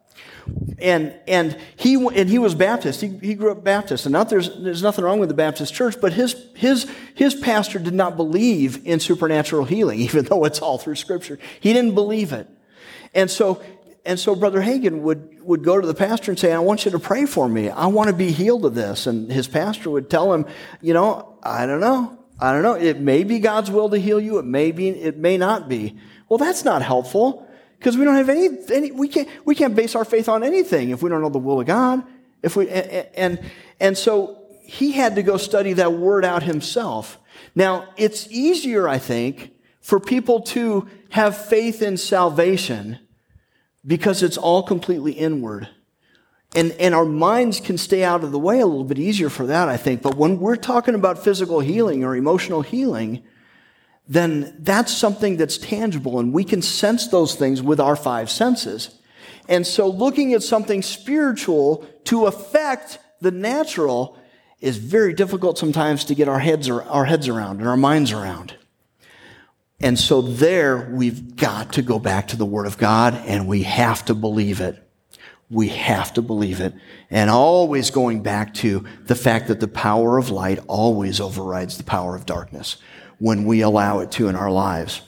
[0.79, 3.01] and and he and he was Baptist.
[3.01, 5.99] He, he grew up Baptist, and not there's there's nothing wrong with the Baptist church,
[5.99, 10.77] but his his his pastor did not believe in supernatural healing, even though it's all
[10.77, 11.39] through Scripture.
[11.59, 12.47] He didn't believe it,
[13.13, 13.61] and so
[14.05, 16.91] and so Brother Hagin would would go to the pastor and say, "I want you
[16.91, 17.69] to pray for me.
[17.69, 20.45] I want to be healed of this." And his pastor would tell him,
[20.81, 22.17] "You know, I don't know.
[22.39, 22.73] I don't know.
[22.73, 24.37] It may be God's will to heal you.
[24.37, 24.89] It may be.
[24.89, 25.97] It may not be."
[26.27, 27.44] Well, that's not helpful.
[27.85, 30.89] Because we don't have any, any, we can't, we can't base our faith on anything
[30.89, 32.03] if we don't know the will of God.
[32.41, 37.19] If we, and, and, and so he had to go study that word out himself.
[37.53, 42.97] Now, it's easier, I think, for people to have faith in salvation
[43.85, 45.69] because it's all completely inward.
[46.55, 49.45] And, and our minds can stay out of the way a little bit easier for
[49.45, 50.01] that, I think.
[50.01, 53.21] But when we're talking about physical healing or emotional healing,
[54.07, 58.95] then that's something that's tangible and we can sense those things with our five senses.
[59.47, 64.17] And so looking at something spiritual to affect the natural
[64.59, 68.11] is very difficult sometimes to get our heads, or, our heads around and our minds
[68.11, 68.55] around.
[69.79, 73.63] And so there we've got to go back to the Word of God and we
[73.63, 74.81] have to believe it.
[75.49, 76.73] We have to believe it.
[77.09, 81.83] And always going back to the fact that the power of light always overrides the
[81.83, 82.77] power of darkness
[83.19, 85.01] when we allow it to in our lives.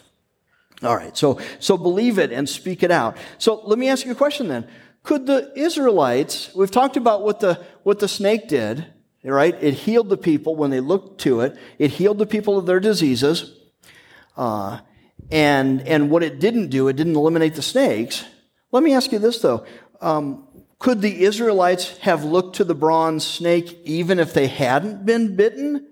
[0.83, 3.17] All right, so, so believe it and speak it out.
[3.39, 4.67] So let me ask you a question then.
[5.03, 8.85] Could the Israelites, we've talked about what the, what the snake did,
[9.23, 9.55] right?
[9.61, 11.57] It healed the people when they looked to it.
[11.79, 13.53] It healed the people of their diseases.
[14.35, 14.79] Uh,
[15.31, 18.23] and, and what it didn't do, it didn't eliminate the snakes.
[18.71, 19.65] Let me ask you this though.
[19.99, 20.47] Um,
[20.79, 25.87] could the Israelites have looked to the bronze snake even if they hadn't been bitten?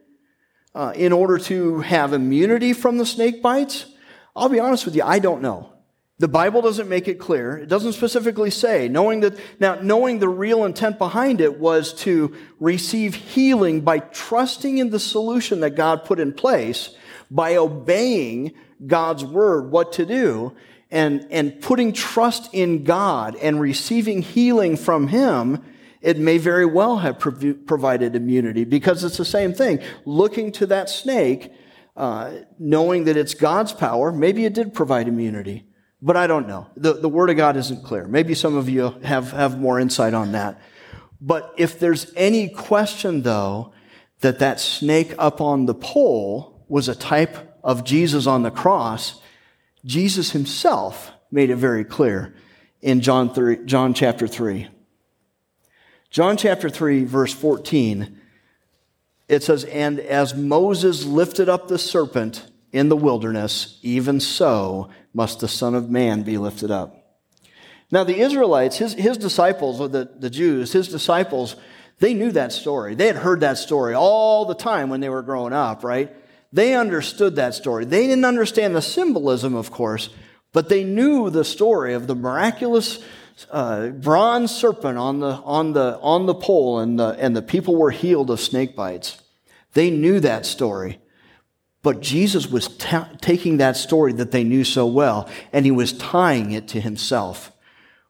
[0.76, 3.88] Uh, in order to have immunity from the snake bites?
[4.36, 5.72] I'll be honest with you, I don't know.
[6.20, 7.58] The Bible doesn't make it clear.
[7.58, 8.88] It doesn't specifically say.
[8.88, 14.78] Knowing that, now, knowing the real intent behind it was to receive healing by trusting
[14.78, 16.96] in the solution that God put in place,
[17.32, 18.54] by obeying
[18.86, 20.56] God's word, what to do.
[20.92, 25.62] and, and putting trust in God and receiving healing from Him,
[26.06, 29.80] it may very well have prov- provided immunity because it's the same thing.
[30.06, 31.52] Looking to that snake,
[31.98, 35.66] uh, knowing that it's God's power, maybe it did provide immunity.
[36.04, 36.68] But I don't know.
[36.78, 38.06] The, the Word of God isn't clear.
[38.08, 40.62] Maybe some of you have, have more insight on that.
[41.20, 43.74] But if there's any question, though,
[44.20, 49.20] that that snake up on the pole was a type of Jesus on the cross,
[49.84, 52.36] Jesus himself made it very clear
[52.82, 54.68] in John, 3, John chapter 3.
[56.16, 58.22] John chapter 3, verse 14,
[59.28, 65.42] it says, And as Moses lifted up the serpent in the wilderness, even so must
[65.42, 67.20] the Son of Man be lifted up.
[67.92, 71.58] Now, the Israelites, his, his disciples, or the, the Jews, his disciples,
[72.00, 72.96] they knew that story.
[72.96, 76.16] They had heard that story all the time when they were growing up, right?
[76.54, 77.84] They understood that story.
[77.84, 80.12] They didn't understand the symbolism, of course,
[80.54, 83.04] but they knew the story of the miraculous
[83.52, 87.76] uh, bronze serpent on the, on the, on the pole and the, and the people
[87.76, 89.22] were healed of snake bites.
[89.74, 91.00] They knew that story.
[91.82, 95.94] But Jesus was ta- taking that story that they knew so well and he was
[95.94, 97.52] tying it to himself.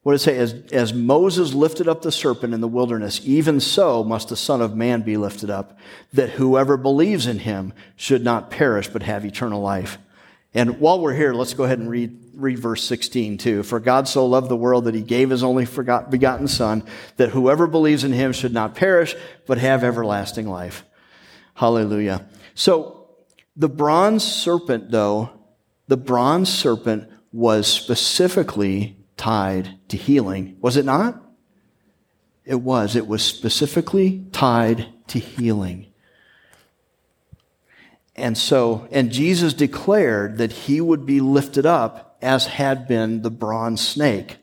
[0.03, 0.37] What did it say?
[0.37, 4.61] As, as Moses lifted up the serpent in the wilderness, even so must the Son
[4.61, 5.79] of Man be lifted up,
[6.13, 9.97] that whoever believes in him should not perish but have eternal life.
[10.55, 13.61] And while we're here, let's go ahead and read, read verse 16 too.
[13.61, 16.83] For God so loved the world that he gave his only begotten Son,
[17.17, 19.15] that whoever believes in him should not perish
[19.45, 20.85] but have everlasting life.
[21.55, 22.25] Hallelujah.
[22.53, 23.09] So
[23.57, 25.29] the bronze serpent, though,
[25.87, 31.21] the bronze serpent was specifically tied to healing, was it not?
[32.45, 32.95] It was.
[32.95, 35.87] It was specifically tied to healing.
[38.15, 43.29] And so, and Jesus declared that he would be lifted up as had been the
[43.29, 44.37] bronze snake.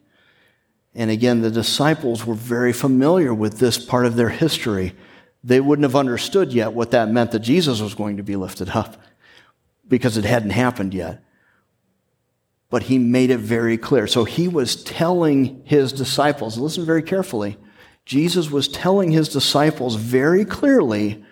[0.94, 4.94] And again, the disciples were very familiar with this part of their history
[5.44, 8.70] they wouldn't have understood yet what that meant that Jesus was going to be lifted
[8.70, 9.00] up
[9.88, 11.24] because it hadn't happened yet.
[12.70, 14.06] But he made it very clear.
[14.06, 17.58] So he was telling his disciples, listen very carefully,
[18.04, 21.24] Jesus was telling his disciples very clearly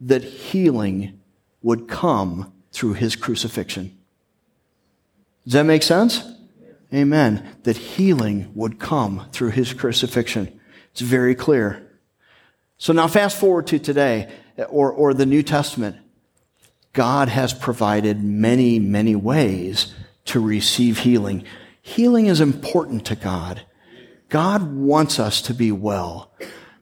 [0.00, 1.20] that healing
[1.64, 3.98] would come through his crucifixion.
[5.44, 6.22] Does that make sense?
[6.92, 7.48] Amen.
[7.64, 10.60] That healing would come through his crucifixion.
[10.92, 11.98] It's very clear.
[12.76, 15.96] So now fast forward to today uh, or, or the New Testament.
[16.92, 19.92] God has provided many, many ways
[20.26, 21.44] to receive healing.
[21.82, 23.62] Healing is important to God.
[24.28, 26.30] God wants us to be well.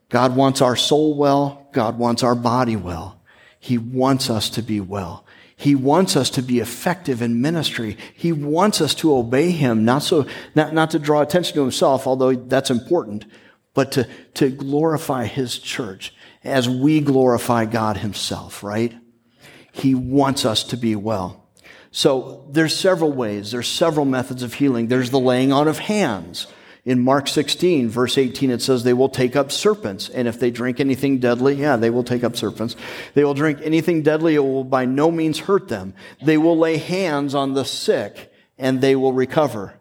[0.08, 1.68] God wants our soul well.
[1.72, 3.21] God wants our body well.
[3.62, 5.24] He wants us to be well.
[5.54, 7.96] He wants us to be effective in ministry.
[8.12, 12.04] He wants us to obey Him, not so, not, not to draw attention to Himself,
[12.04, 13.24] although that's important,
[13.72, 18.92] but to, to glorify His church as we glorify God Himself, right?
[19.70, 21.48] He wants us to be well.
[21.92, 23.52] So there's several ways.
[23.52, 24.88] There's several methods of healing.
[24.88, 26.48] There's the laying on of hands.
[26.84, 30.08] In Mark 16, verse 18, it says they will take up serpents.
[30.08, 32.74] And if they drink anything deadly, yeah, they will take up serpents.
[33.14, 34.34] They will drink anything deadly.
[34.34, 35.94] It will by no means hurt them.
[36.24, 39.74] They will lay hands on the sick and they will recover.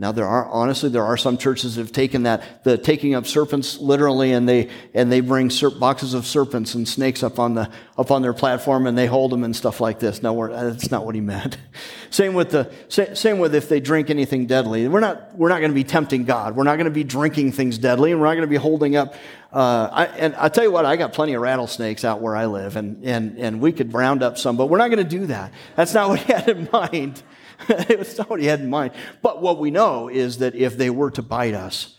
[0.00, 3.26] Now there are, honestly, there are some churches that have taken that, the taking up
[3.26, 7.70] serpents literally and they, and they bring boxes of serpents and snakes up on the,
[7.98, 10.22] up on their platform and they hold them and stuff like this.
[10.22, 11.58] No, that's not what he meant.
[12.10, 12.72] same with the,
[13.14, 14.88] same with if they drink anything deadly.
[14.88, 16.56] We're not, we're not going to be tempting God.
[16.56, 18.96] We're not going to be drinking things deadly and we're not going to be holding
[18.96, 19.14] up,
[19.52, 22.46] uh, I, and I tell you what, I got plenty of rattlesnakes out where I
[22.46, 25.26] live and, and, and we could round up some, but we're not going to do
[25.26, 25.52] that.
[25.76, 27.22] That's not what he had in mind.
[27.68, 28.92] it was what he had in mind.
[29.22, 31.96] But what we know is that if they were to bite us,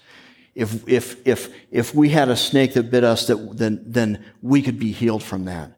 [0.53, 4.61] if, if, if, if we had a snake that bit us, that, then, then we
[4.61, 5.77] could be healed from that.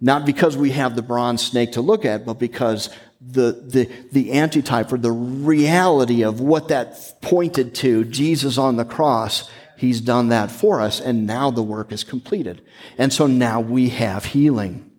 [0.00, 4.32] Not because we have the bronze snake to look at, but because the, the, the
[4.32, 10.28] antitype or the reality of what that pointed to, Jesus on the cross, he's done
[10.28, 12.62] that for us, and now the work is completed.
[12.98, 14.90] And so now we have healing.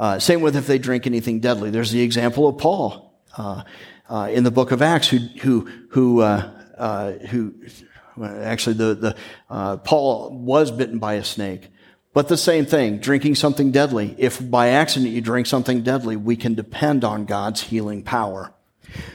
[0.00, 1.68] Uh, same with if they drink anything deadly.
[1.68, 3.64] There's the example of Paul uh,
[4.08, 7.54] uh, in the book of Acts, who who who uh, uh, who
[8.18, 9.16] actually the the
[9.50, 11.68] uh, Paul was bitten by a snake.
[12.14, 14.14] But the same thing, drinking something deadly.
[14.16, 18.54] If by accident you drink something deadly, we can depend on God's healing power.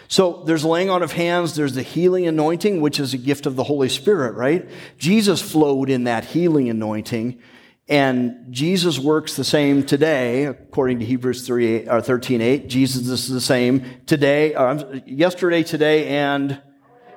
[0.08, 3.56] So there's laying on of hands, there's the healing anointing, which is a gift of
[3.56, 4.70] the Holy Spirit, right?
[5.00, 7.42] Jesus flowed in that healing anointing
[7.88, 12.68] And Jesus works the same today, according to Hebrews 3, or 13, 8.
[12.68, 16.60] Jesus is the same today, uh, yesterday, today, and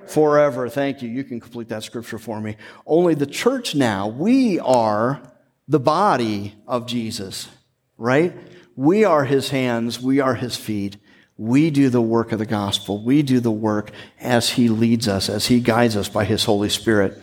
[0.06, 0.68] forever.
[0.68, 1.08] Thank you.
[1.08, 2.56] You can complete that scripture for me.
[2.86, 5.22] Only the church now, we are
[5.68, 7.48] the body of Jesus,
[7.96, 8.34] right?
[8.76, 10.00] We are his hands.
[10.00, 10.98] We are his feet.
[11.38, 13.02] We do the work of the gospel.
[13.02, 16.68] We do the work as he leads us, as he guides us by his Holy
[16.68, 17.16] Spirit.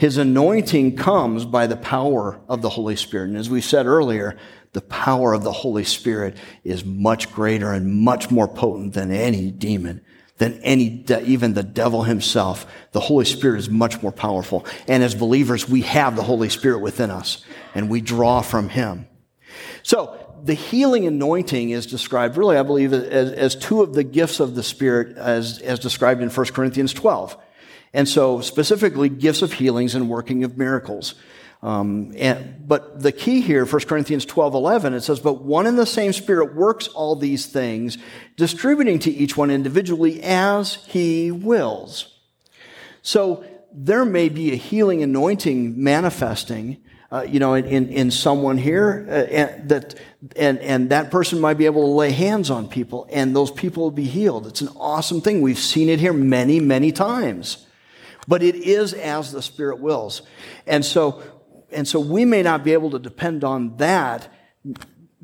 [0.00, 3.28] His anointing comes by the power of the Holy Spirit.
[3.28, 4.38] And as we said earlier,
[4.72, 9.50] the power of the Holy Spirit is much greater and much more potent than any
[9.50, 10.00] demon,
[10.38, 12.66] than any, even the devil himself.
[12.92, 14.64] The Holy Spirit is much more powerful.
[14.88, 17.44] And as believers, we have the Holy Spirit within us
[17.74, 19.06] and we draw from him.
[19.82, 24.40] So, the healing anointing is described really, I believe, as, as two of the gifts
[24.40, 27.36] of the Spirit as, as described in 1 Corinthians 12.
[27.92, 31.14] And so specifically gifts of healings and working of miracles.
[31.62, 35.78] Um, and, but the key here, 1 Corinthians 12, 11, it says, but one and
[35.78, 37.98] the same Spirit works all these things,
[38.36, 42.18] distributing to each one individually as he wills.
[43.02, 46.78] So there may be a healing anointing manifesting,
[47.12, 49.96] uh, you know, in, in, in someone here, uh, and that,
[50.36, 53.82] and, and that person might be able to lay hands on people and those people
[53.82, 54.46] will be healed.
[54.46, 55.42] It's an awesome thing.
[55.42, 57.66] We've seen it here many, many times
[58.30, 60.22] but it is as the Spirit wills.
[60.64, 61.20] And so,
[61.72, 64.32] and so we may not be able to depend on that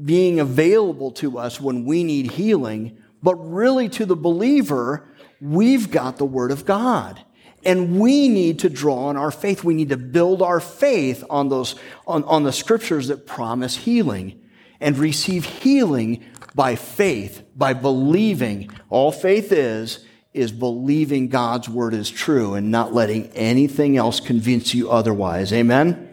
[0.04, 5.08] being available to us when we need healing, but really to the believer,
[5.40, 7.22] we've got the Word of God.
[7.64, 9.62] And we need to draw on our faith.
[9.62, 11.76] We need to build our faith on those,
[12.08, 14.40] on, on the scriptures that promise healing
[14.80, 16.24] and receive healing
[16.56, 18.68] by faith, by believing.
[18.90, 20.04] All faith is
[20.36, 25.52] is believing God's word is true and not letting anything else convince you otherwise.
[25.52, 26.06] Amen?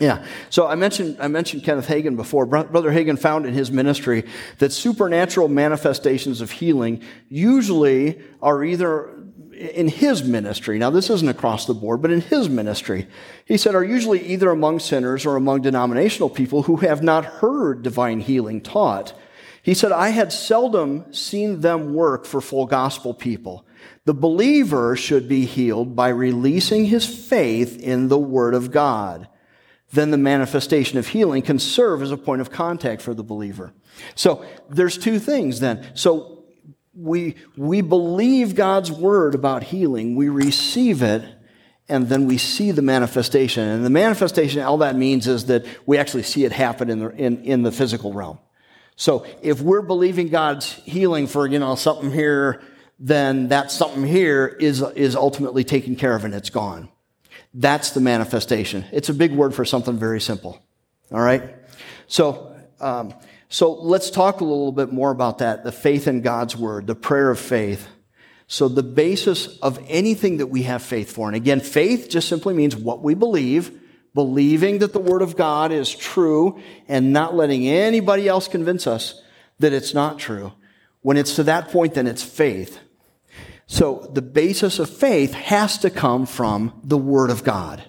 [0.00, 0.24] Yeah.
[0.50, 2.46] So I mentioned, I mentioned Kenneth Hagin before.
[2.46, 4.24] Brother Hagin found in his ministry
[4.58, 9.10] that supernatural manifestations of healing usually are either
[9.52, 10.78] in his ministry.
[10.78, 13.06] Now, this isn't across the board, but in his ministry,
[13.44, 17.82] he said, are usually either among sinners or among denominational people who have not heard
[17.82, 19.14] divine healing taught
[19.64, 23.66] he said, I had seldom seen them work for full gospel people.
[24.04, 29.26] The believer should be healed by releasing his faith in the Word of God.
[29.90, 33.72] Then the manifestation of healing can serve as a point of contact for the believer.
[34.14, 35.92] So there's two things then.
[35.94, 36.44] So
[36.94, 41.24] we, we believe God's Word about healing, we receive it,
[41.88, 43.66] and then we see the manifestation.
[43.66, 47.08] And the manifestation, all that means is that we actually see it happen in the,
[47.12, 48.38] in, in the physical realm.
[48.96, 52.62] So if we're believing God's healing for, you know, something here,
[52.98, 56.88] then that something here is, is ultimately taken care of and it's gone.
[57.52, 58.84] That's the manifestation.
[58.92, 60.60] It's a big word for something very simple.
[61.12, 61.54] All right?
[62.06, 63.14] So, um,
[63.48, 66.94] so let's talk a little bit more about that, the faith in God's word, the
[66.94, 67.88] prayer of faith.
[68.46, 72.54] So the basis of anything that we have faith for, and again, faith just simply
[72.54, 73.80] means what we believe,
[74.14, 79.20] believing that the Word of God is true and not letting anybody else convince us
[79.58, 80.52] that it's not true.
[81.02, 82.78] When it's to that point, then it's faith.
[83.66, 87.84] So the basis of faith has to come from the Word of God,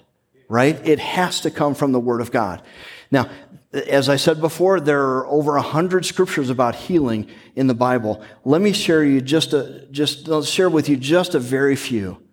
[0.48, 0.76] right?
[0.86, 2.62] It has to come from the Word of God.
[3.10, 3.30] Now,
[3.72, 8.24] as I said before, there are over a hundred scriptures about healing in the Bible.
[8.44, 12.25] Let me share you just a, just, I'll share with you just a very few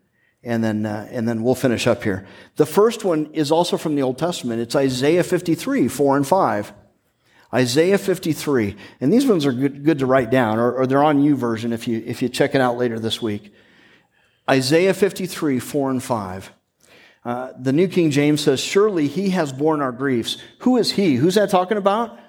[0.44, 2.28] and then, uh, and then we'll finish up here.
[2.58, 4.62] The first one is also from the Old Testament.
[4.62, 6.74] It's Isaiah 53, 4 and 5.
[7.54, 8.76] Isaiah 53.
[9.00, 11.88] And these ones are good, good to write down, or, or they're on YouVersion if
[11.88, 13.54] you, if you check it out later this week.
[14.50, 16.52] Isaiah 53, 4 and 5.
[17.24, 20.38] Uh, the New King James says, Surely he has borne our griefs.
[20.60, 21.16] Who is he?
[21.16, 22.20] Who's that talking about?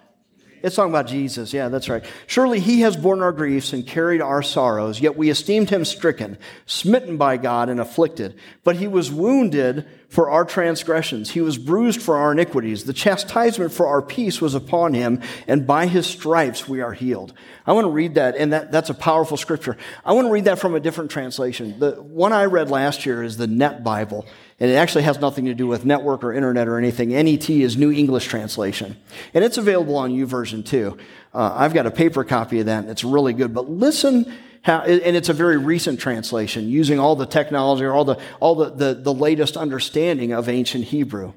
[0.65, 1.53] It's talking about Jesus.
[1.53, 2.03] Yeah, that's right.
[2.27, 6.39] Surely he has borne our griefs and carried our sorrows, yet we esteemed him stricken,
[6.65, 8.35] smitten by God and afflicted.
[8.63, 11.33] But he was wounded for our transgressions.
[11.33, 12.85] He was bruised for our iniquities.
[12.85, 17.35] The chastisement for our peace was upon him, and by his stripes we are healed.
[17.67, 19.77] I want to read that, and that, that's a powerful scripture.
[20.03, 21.79] I want to read that from a different translation.
[21.79, 24.25] The one I read last year is the NET Bible.
[24.61, 27.09] And it actually has nothing to do with network or internet or anything.
[27.11, 28.97] NET is New English Translation.
[29.35, 30.97] And it's available on YouVersion too.
[31.33, 33.53] Uh, I've got a paper copy of that and it's really good.
[33.53, 34.33] But listen
[34.63, 38.55] how, and it's a very recent translation using all the technology or all the, all
[38.55, 41.35] the, the, the latest understanding of ancient Hebrew.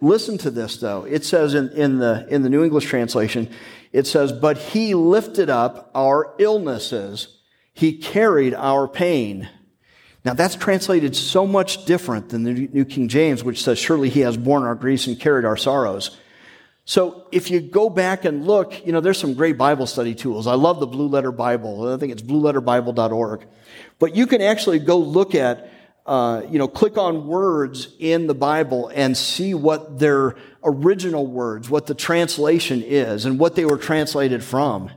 [0.00, 1.04] Listen to this though.
[1.04, 3.50] It says in, in the, in the New English translation,
[3.92, 7.36] it says, but he lifted up our illnesses.
[7.74, 9.50] He carried our pain.
[10.24, 14.20] Now that's translated so much different than the New King James, which says, surely he
[14.20, 16.16] has borne our griefs and carried our sorrows.
[16.84, 20.46] So if you go back and look, you know, there's some great Bible study tools.
[20.46, 21.92] I love the Blue Letter Bible.
[21.92, 23.46] I think it's blueletterbible.org.
[23.98, 25.70] But you can actually go look at,
[26.06, 31.70] uh, you know, click on words in the Bible and see what their original words,
[31.70, 34.90] what the translation is, and what they were translated from.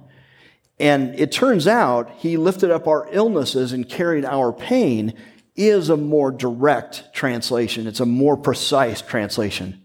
[0.80, 5.14] And it turns out he lifted up our illnesses and carried our pain
[5.56, 7.88] is a more direct translation.
[7.88, 9.82] It's a more precise translation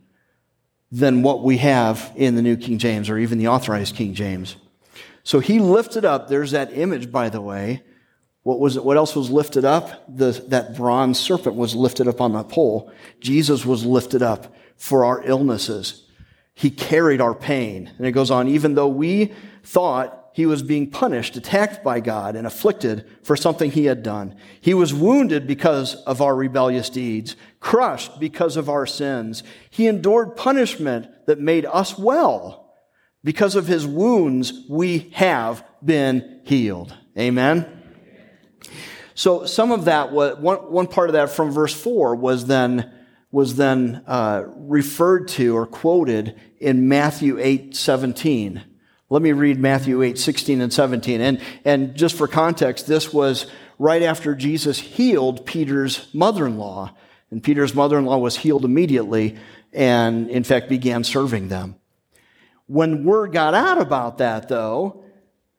[0.91, 4.57] than what we have in the New King James or even the authorized King James.
[5.23, 7.83] So he lifted up, there's that image, by the way.
[8.43, 8.85] What was it?
[8.85, 10.03] What else was lifted up?
[10.09, 12.91] The, that bronze serpent was lifted up on that pole.
[13.21, 16.07] Jesus was lifted up for our illnesses.
[16.55, 17.93] He carried our pain.
[17.99, 19.33] And it goes on, even though we
[19.63, 24.37] thought he was being punished, attacked by God, and afflicted for something he had done.
[24.61, 29.43] He was wounded because of our rebellious deeds, crushed because of our sins.
[29.71, 32.75] He endured punishment that made us well.
[33.25, 36.97] Because of his wounds, we have been healed.
[37.19, 37.67] Amen.
[39.15, 42.91] So some of that was, one, part of that from verse four was then,
[43.31, 48.63] was then, uh, referred to or quoted in Matthew 8, 17
[49.11, 51.21] let me read Matthew 8, 16 and 17.
[51.21, 53.47] And, and just for context, this was
[53.77, 56.95] right after Jesus healed Peter's mother-in-law.
[57.33, 59.37] And Peter's mother-in-law was healed immediately
[59.73, 61.75] and in fact began serving them.
[62.67, 65.05] When word got out about that though,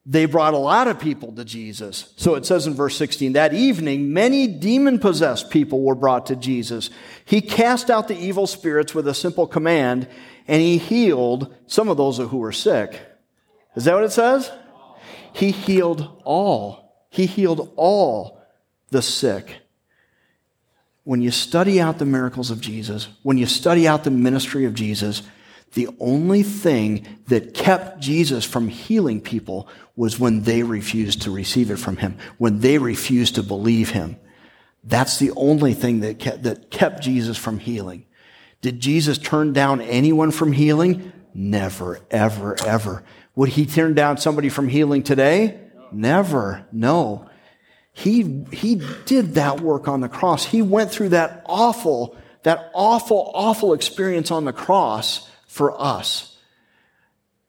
[0.06, 2.12] they brought a lot of people to Jesus.
[2.16, 6.36] So it says in verse 16, that evening, many demon possessed people were brought to
[6.36, 6.90] Jesus.
[7.24, 10.08] He cast out the evil spirits with a simple command
[10.48, 12.98] and he healed some of those who were sick.
[13.74, 14.50] Is that what it says?
[15.32, 17.06] He healed all.
[17.10, 18.42] He healed all
[18.90, 19.56] the sick.
[21.04, 24.74] When you study out the miracles of Jesus, when you study out the ministry of
[24.74, 25.22] Jesus,
[25.74, 31.70] the only thing that kept Jesus from healing people was when they refused to receive
[31.70, 34.16] it from him, when they refused to believe him.
[34.84, 38.04] That's the only thing that kept, that kept Jesus from healing.
[38.60, 41.12] Did Jesus turn down anyone from healing?
[41.34, 43.02] Never, ever, ever.
[43.34, 45.60] Would he turn down somebody from healing today?
[45.90, 46.66] Never.
[46.72, 47.28] No.
[47.92, 50.44] He, he did that work on the cross.
[50.44, 56.38] He went through that awful, that awful, awful experience on the cross for us.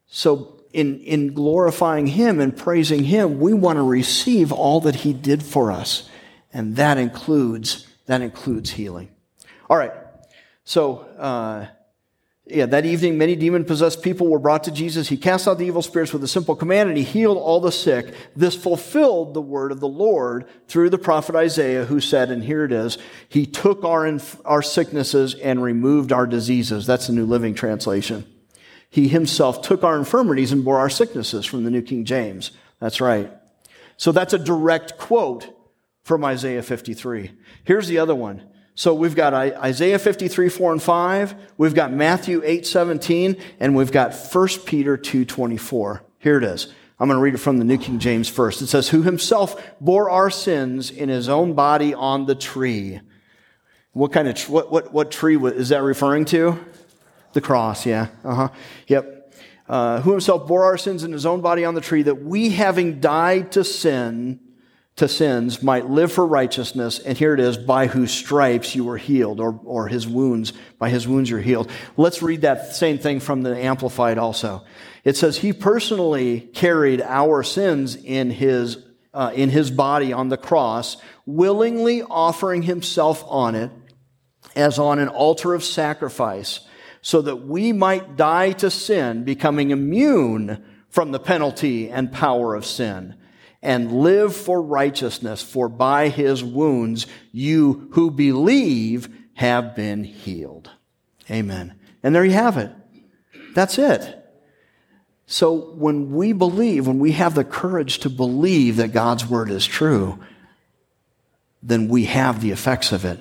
[0.08, 5.14] So in, in glorifying him and praising him, we want to receive all that he
[5.14, 6.10] did for us.
[6.52, 9.10] And that includes, that includes healing.
[9.70, 9.94] All right.
[10.66, 11.68] So, uh,
[12.46, 15.08] yeah, that evening, many demon possessed people were brought to Jesus.
[15.08, 17.72] He cast out the evil spirits with a simple command and he healed all the
[17.72, 18.14] sick.
[18.36, 22.66] This fulfilled the word of the Lord through the prophet Isaiah, who said, and here
[22.66, 22.98] it is,
[23.30, 26.86] He took our, inf- our sicknesses and removed our diseases.
[26.86, 28.26] That's the New Living Translation.
[28.90, 32.52] He himself took our infirmities and bore our sicknesses from the New King James.
[32.80, 33.32] That's right.
[33.96, 35.48] So that's a direct quote
[36.04, 37.32] from Isaiah 53.
[37.64, 38.44] Here's the other one.
[38.76, 41.36] So we've got Isaiah 53, 4 and 5.
[41.58, 43.38] We've got Matthew 8, 17.
[43.60, 46.04] And we've got 1 Peter 2, 24.
[46.20, 46.74] Here it is.
[47.00, 48.62] I'm going to read it from the New King James first.
[48.62, 53.02] It says, Who himself bore our sins in his own body on the tree.
[53.92, 56.60] What kind of, what, what, what tree is that referring to?
[57.34, 58.08] The cross, yeah.
[58.24, 58.50] Uh huh.
[58.88, 59.34] Yep.
[59.68, 62.50] Uh, who himself bore our sins in his own body on the tree that we
[62.50, 64.40] having died to sin,
[64.96, 67.00] to sins might live for righteousness.
[67.00, 70.90] And here it is, by whose stripes you were healed, or, or his wounds, by
[70.90, 71.70] his wounds you're healed.
[71.98, 74.64] Let's read that same thing from the Amplified also.
[75.04, 78.78] It says, He personally carried our sins in his,
[79.14, 83.72] uh, in his body on the cross, willingly offering himself on it
[84.56, 86.60] as on an altar of sacrifice,
[87.02, 92.64] so that we might die to sin, becoming immune from the penalty and power of
[92.64, 93.16] sin
[93.64, 100.70] and live for righteousness, for by his wounds you who believe have been healed.
[101.32, 101.74] Amen.
[102.04, 102.72] And there you have it.
[103.56, 104.20] That's it.
[105.26, 109.66] So when we believe, when we have the courage to believe that God's word is
[109.66, 110.20] true,
[111.64, 113.20] then we have the effects of it.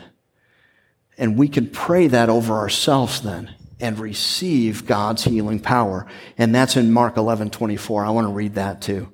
[1.16, 6.07] And we can pray that over ourselves then and receive God's healing power.
[6.36, 8.05] And that's in Mark 11, 24.
[8.05, 9.11] I want to read that too.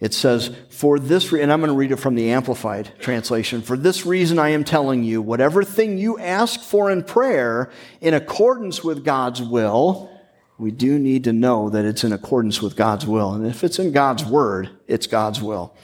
[0.00, 3.62] It says, For this, reason, and I'm going to read it from the Amplified translation.
[3.62, 7.70] For this reason I am telling you, whatever thing you ask for in prayer,
[8.00, 10.08] in accordance with God's will,
[10.56, 13.32] we do need to know that it's in accordance with God's will.
[13.32, 15.76] And if it's in God's word, it's God's will.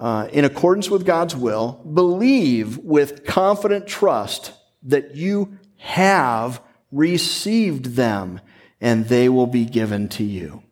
[0.00, 4.52] Uh, in accordance with God's will, believe with confident trust
[4.84, 8.40] that you have received them
[8.80, 10.62] and they will be given to you.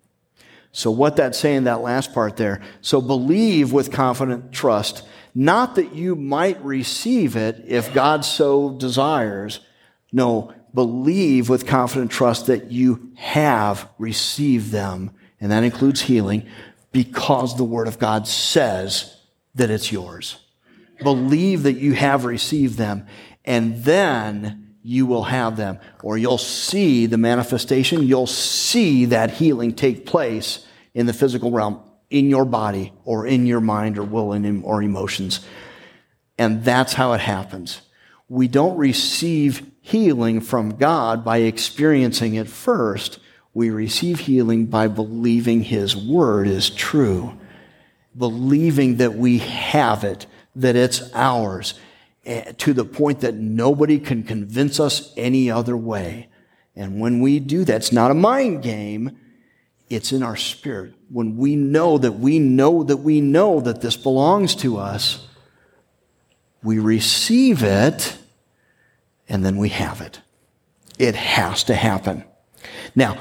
[0.76, 2.60] So what that's saying, that last part there.
[2.82, 9.60] So believe with confident trust, not that you might receive it if God so desires.
[10.12, 15.12] No, believe with confident trust that you have received them.
[15.40, 16.46] And that includes healing
[16.92, 19.16] because the word of God says
[19.54, 20.36] that it's yours.
[21.02, 23.06] Believe that you have received them
[23.46, 29.74] and then you will have them, or you'll see the manifestation, you'll see that healing
[29.74, 30.65] take place
[30.96, 31.80] in the physical realm,
[32.10, 34.32] in your body, or in your mind, or will,
[34.64, 35.46] or emotions.
[36.36, 37.82] And that's how it happens.
[38.28, 43.20] We don't receive healing from God by experiencing it first.
[43.54, 47.38] We receive healing by believing His Word is true,
[48.18, 50.26] believing that we have it,
[50.56, 51.74] that it's ours
[52.26, 56.26] Eh, to the point that nobody can convince us any other way.
[56.74, 59.16] And when we do that, it's not a mind game.
[59.88, 60.94] It's in our spirit.
[61.10, 65.26] When we know that we know that we know that this belongs to us,
[66.62, 68.18] we receive it
[69.28, 70.20] and then we have it.
[70.98, 72.24] It has to happen.
[72.94, 73.18] Now,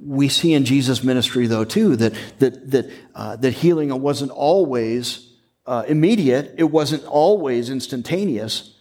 [0.00, 5.32] we see in Jesus' ministry, though, too, that, that, that, uh, that healing wasn't always
[5.66, 6.54] uh, immediate.
[6.56, 8.74] It wasn't always instantaneous.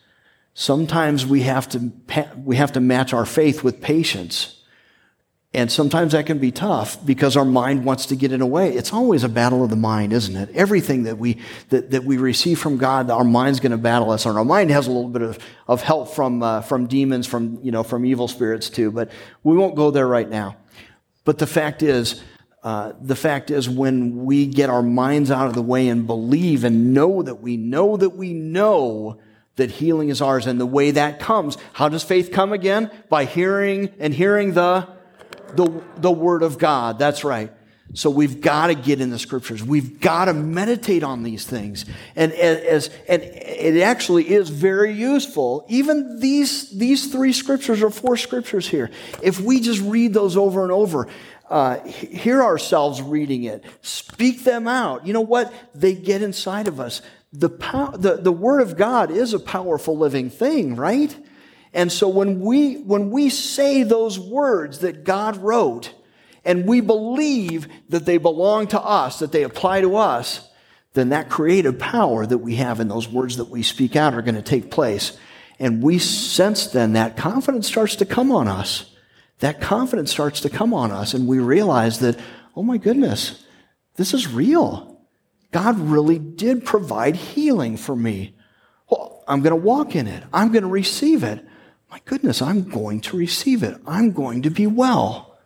[0.54, 1.92] Sometimes we have to
[2.36, 4.57] we have to match our faith with patience,
[5.54, 8.74] and sometimes that can be tough because our mind wants to get in a way.
[8.74, 10.50] It's always a battle of the mind, isn't it?
[10.54, 11.40] Everything that we
[11.70, 14.26] that, that we receive from God, our mind's going to battle us.
[14.26, 17.60] And our mind has a little bit of, of help from uh, from demons, from
[17.64, 18.92] you know from evil spirits too.
[18.92, 19.10] But
[19.44, 20.58] we won't go there right now.
[21.24, 22.22] But the fact is,
[22.62, 26.66] uh, the fact is, when we get our minds out of the way and believe
[26.66, 29.18] and know that we know that we know
[29.56, 32.92] that healing is ours and the way that comes, how does faith come again?
[33.10, 34.88] By hearing and hearing the,
[35.56, 37.00] the, the word of God.
[37.00, 37.52] That's right.
[37.94, 39.64] So we've got to get in the scriptures.
[39.64, 41.86] We've got to meditate on these things.
[42.16, 45.66] And as, and it actually is very useful.
[45.70, 48.92] Even these, these three scriptures or four scriptures here,
[49.22, 51.08] if we just read those over and over,
[51.50, 55.08] uh, hear ourselves reading it, speak them out.
[55.08, 55.54] You know what?
[55.74, 57.02] They get inside of us.
[57.32, 61.16] The, pow- the, the Word of God is a powerful living thing, right?
[61.78, 65.94] And so when we, when we say those words that God wrote,
[66.44, 70.50] and we believe that they belong to us, that they apply to us,
[70.94, 74.22] then that creative power that we have in those words that we speak out are
[74.22, 75.18] going to take place.
[75.60, 78.94] And we sense then that confidence starts to come on us
[79.40, 82.20] that confidence starts to come on us and we realize that,
[82.56, 83.44] oh my goodness,
[83.96, 85.02] this is real.
[85.52, 88.36] God really did provide healing for me.
[88.90, 90.24] Well, I'm going to walk in it.
[90.34, 91.46] I'm going to receive it.
[91.90, 93.78] My goodness, I'm going to receive it.
[93.86, 95.38] I'm going to be well.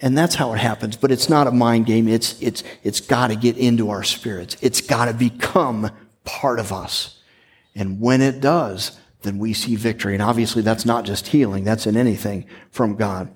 [0.00, 0.96] And that's how it happens.
[0.96, 2.06] But it's not a mind game.
[2.06, 4.56] It's, it's, it's got to get into our spirits.
[4.60, 5.90] It's got to become
[6.24, 7.20] part of us.
[7.74, 10.14] And when it does, then we see victory.
[10.14, 13.32] And obviously, that's not just healing, that's in anything from God.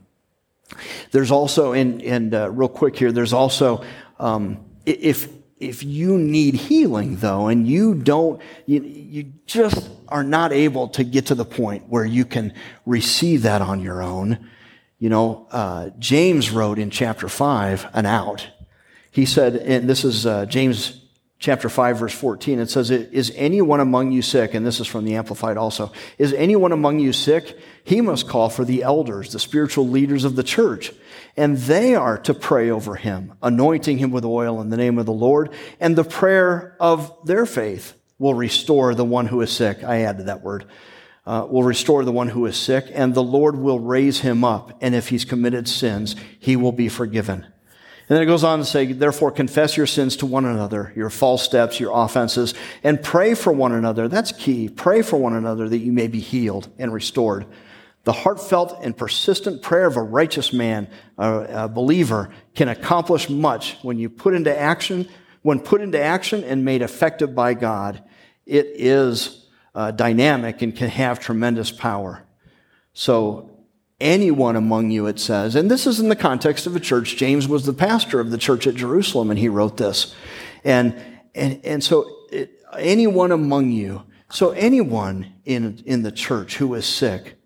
[1.11, 3.85] There's also, and, and uh, real quick here, there's also,
[4.18, 5.28] um, if,
[5.61, 11.05] if you need healing though, and you don't, you, you just are not able to
[11.05, 12.55] get to the point where you can
[12.87, 14.51] receive that on your own,
[14.99, 18.49] you know, uh, James wrote in chapter 5 an out.
[19.11, 21.00] He said, and this is uh, James
[21.41, 24.55] chapter 5 verse 14 it says is anyone among you sick?
[24.55, 25.91] And this is from the amplified also.
[26.18, 27.59] Is anyone among you sick?
[27.82, 30.93] He must call for the elders the spiritual leaders of the church
[31.36, 35.07] and they are to pray over him anointing him with oil in the name of
[35.07, 39.82] the lord and the prayer of their faith will restore the one who is sick.
[39.82, 40.66] I added that word.
[41.26, 44.76] Uh, will restore the one who is sick and the lord will raise him up
[44.80, 47.47] and if he's committed sins he will be forgiven
[48.11, 51.11] and then it goes on to say, therefore confess your sins to one another, your
[51.11, 54.09] false steps, your offenses, and pray for one another.
[54.09, 54.69] That's key.
[54.69, 57.47] Pray for one another that you may be healed and restored.
[58.03, 60.89] The heartfelt and persistent prayer of a righteous man,
[61.19, 65.09] a, believer, can accomplish much when you put into action,
[65.43, 68.03] when put into action and made effective by God.
[68.45, 72.25] It is uh, dynamic and can have tremendous power.
[72.93, 73.50] So
[74.01, 75.55] anyone among you, it says.
[75.55, 77.17] And this is in the context of a church.
[77.17, 80.15] James was the pastor of the church at Jerusalem, and he wrote this.
[80.65, 80.95] And,
[81.35, 86.87] and, and so it, anyone among you, so anyone in, in the church who is
[86.87, 87.37] sick,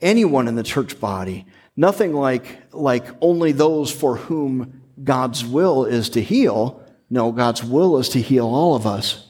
[0.00, 1.46] anyone in the church body,
[1.76, 6.82] nothing like, like only those for whom God's will is to heal.
[7.08, 9.28] No, God's will is to heal all of us.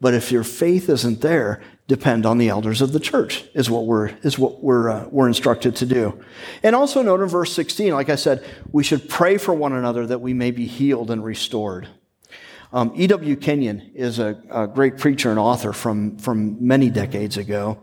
[0.00, 3.86] But if your faith isn't there, depend on the elders of the church is what
[3.86, 6.22] we're is what we're uh, we're instructed to do
[6.62, 10.06] and also note in verse 16 like i said we should pray for one another
[10.06, 11.88] that we may be healed and restored
[12.70, 13.36] um, E.W.
[13.36, 17.78] Kenyon is a, a, great preacher and author from, from many decades ago.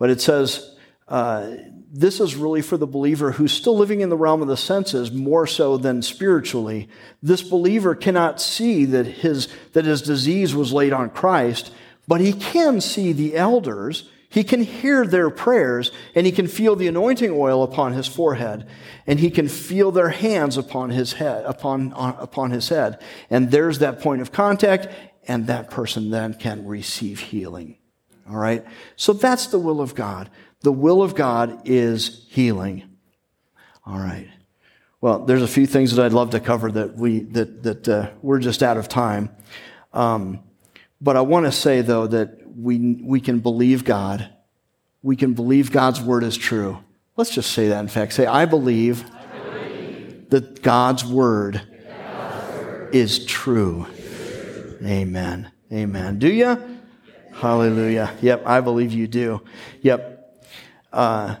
[0.00, 0.76] But it says,
[1.06, 1.54] uh,
[1.92, 5.12] this is really for the believer who's still living in the realm of the senses
[5.12, 6.88] more so than spiritually.
[7.22, 11.72] This believer cannot see that his, that his disease was laid on Christ,
[12.10, 16.76] but he can see the elders he can hear their prayers and he can feel
[16.76, 18.66] the anointing oil upon his forehead
[19.04, 23.02] and he can feel their hands upon his head, upon, upon his head.
[23.28, 24.86] And there's that point of contact
[25.26, 27.78] and that person then can receive healing.
[28.28, 28.64] All right.
[28.94, 30.30] So that's the will of God.
[30.60, 32.84] The will of God is healing.
[33.84, 34.28] All right.
[35.00, 38.10] Well, there's a few things that I'd love to cover that we, that, that, uh,
[38.22, 39.30] we're just out of time.
[39.92, 40.44] Um,
[41.00, 44.28] but I want to say though that we, we can believe God.
[45.02, 46.78] We can believe God's word is true.
[47.16, 48.12] Let's just say that, in fact.
[48.12, 53.86] Say, I believe, I believe that God's word, God's word is, true.
[53.86, 54.78] true.
[54.84, 55.50] Amen.
[55.72, 56.18] Amen.
[56.18, 56.78] Do you?
[57.32, 58.14] Hallelujah.
[58.20, 59.42] Yep, I believe you do.
[59.82, 60.44] Yep.
[60.92, 61.36] Uh,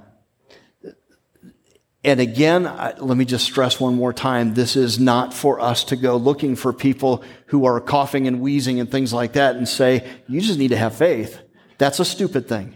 [2.02, 5.96] and again, let me just stress one more time this is not for us to
[5.96, 10.08] go looking for people who are coughing and wheezing and things like that and say,
[10.26, 11.38] you just need to have faith.
[11.76, 12.74] That's a stupid thing.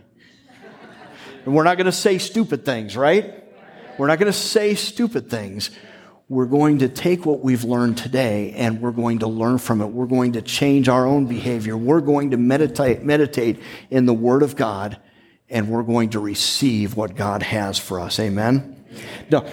[1.47, 3.43] And we're not going to say stupid things, right?
[3.99, 5.71] We're not going to say stupid things.
[6.29, 9.87] We're going to take what we've learned today and we're going to learn from it.
[9.87, 11.77] We're going to change our own behavior.
[11.77, 13.61] We're going to meditate, meditate
[13.91, 15.01] in the Word of God
[15.49, 18.19] and we're going to receive what God has for us.
[18.19, 18.74] Amen.
[19.31, 19.45] Now,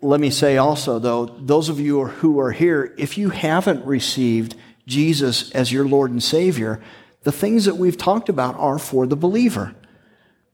[0.00, 4.54] let me say also, though, those of you who are here, if you haven't received
[4.86, 6.82] Jesus as your Lord and Savior,
[7.22, 9.74] the things that we've talked about are for the believer.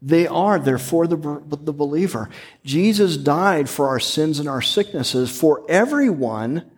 [0.03, 2.29] They are, they're for the, the believer.
[2.65, 6.71] Jesus died for our sins and our sicknesses for everyone,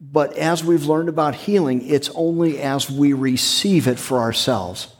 [0.00, 4.94] but as we've learned about healing, it's only as we receive it for ourselves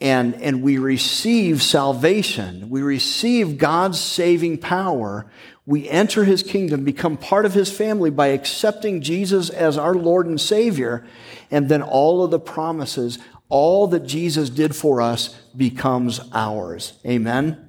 [0.00, 2.68] and, and we receive salvation.
[2.68, 5.30] We receive God's saving power.
[5.64, 10.26] We enter his kingdom, become part of his family by accepting Jesus as our Lord
[10.26, 11.06] and Savior.
[11.50, 13.18] And then all of the promises,
[13.48, 16.98] all that Jesus did for us becomes ours.
[17.06, 17.62] Amen.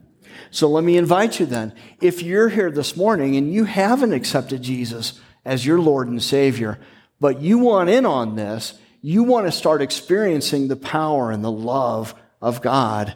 [0.52, 1.74] So let me invite you then.
[2.02, 6.80] If you're here this morning and you haven't accepted Jesus as your Lord and Savior,
[7.20, 11.50] but you want in on this, you want to start experiencing the power and the
[11.50, 13.16] love of God,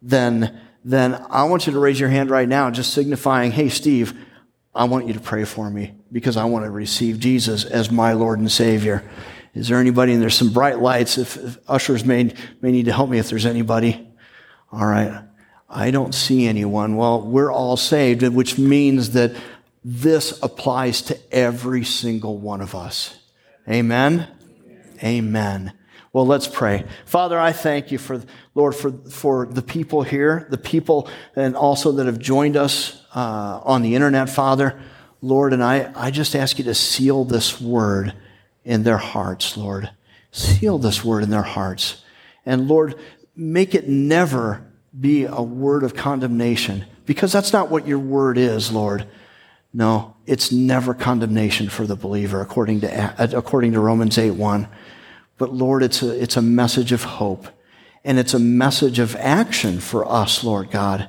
[0.00, 4.16] then, then I want you to raise your hand right now, just signifying, hey, Steve,
[4.72, 8.12] I want you to pray for me because I want to receive Jesus as my
[8.12, 9.02] Lord and Savior.
[9.52, 10.12] Is there anybody?
[10.12, 11.18] And there's some bright lights.
[11.18, 14.08] If, if ushers may, may need to help me if there's anybody.
[14.70, 15.24] All right.
[15.68, 16.94] I don't see anyone.
[16.94, 19.34] Well, we're all saved, which means that
[19.84, 23.18] this applies to every single one of us.
[23.68, 24.28] Amen.
[25.02, 25.72] Amen.
[26.12, 26.84] Well, let's pray.
[27.06, 28.22] Father, I thank you for,
[28.54, 33.60] Lord, for, for the people here, the people and also that have joined us uh,
[33.64, 34.78] on the internet, Father.
[35.22, 38.12] Lord, and I, I just ask you to seal this word
[38.64, 39.90] in their hearts, Lord.
[40.32, 42.04] Seal this word in their hearts.
[42.44, 42.98] And Lord,
[43.34, 44.66] make it never
[44.98, 49.06] be a word of condemnation because that's not what your word is, Lord.
[49.74, 54.68] No, it's never condemnation for the believer according to, according to Romans 8 1.
[55.38, 57.48] But Lord, it's a, it's a message of hope
[58.04, 61.08] and it's a message of action for us, Lord God.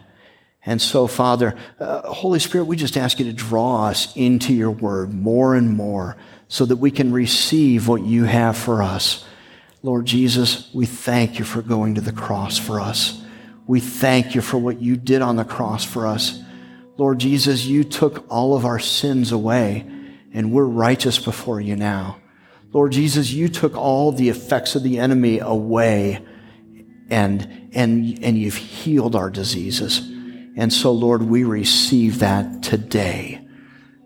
[0.65, 4.71] And so, Father, uh, Holy Spirit, we just ask you to draw us into your
[4.71, 6.15] word more and more
[6.47, 9.25] so that we can receive what you have for us.
[9.81, 13.21] Lord Jesus, we thank you for going to the cross for us.
[13.67, 16.41] We thank you for what you did on the cross for us.
[16.97, 19.89] Lord Jesus, you took all of our sins away
[20.31, 22.17] and we're righteous before you now.
[22.71, 26.23] Lord Jesus, you took all the effects of the enemy away
[27.09, 29.99] and, and, and you've healed our diseases.
[30.55, 33.47] And so, Lord, we receive that today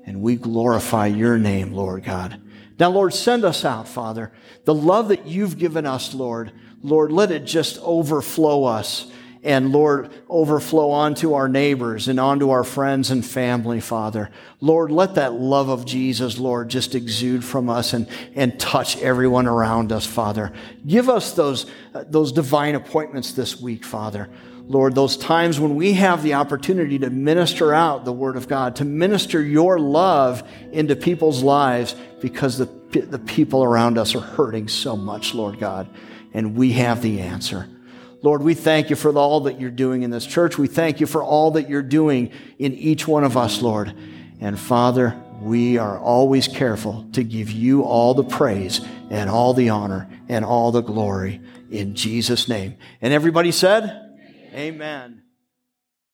[0.05, 2.41] and we glorify your name, Lord God.
[2.79, 4.31] Now, Lord, send us out, Father.
[4.65, 9.11] The love that you've given us, Lord, Lord, let it just overflow us
[9.47, 14.29] and Lord, overflow onto our neighbors and onto our friends and family, Father.
[14.59, 19.47] Lord, let that love of Jesus, Lord, just exude from us and, and touch everyone
[19.47, 20.51] around us, Father.
[20.85, 24.29] Give us those, uh, those divine appointments this week, Father.
[24.67, 28.75] Lord, those times when we have the opportunity to minister out the Word of God,
[28.75, 32.65] to minister your love into people's lives because the,
[32.99, 35.87] the people around us are hurting so much, Lord God,
[36.33, 37.69] and we have the answer.
[38.23, 40.57] Lord, we thank you for all that you're doing in this church.
[40.57, 43.93] We thank you for all that you're doing in each one of us, Lord.
[44.39, 49.69] And Father, we are always careful to give you all the praise and all the
[49.69, 52.75] honor and all the glory in Jesus' name.
[53.01, 53.83] And everybody said,
[54.53, 54.55] Amen.
[54.55, 55.26] Amen.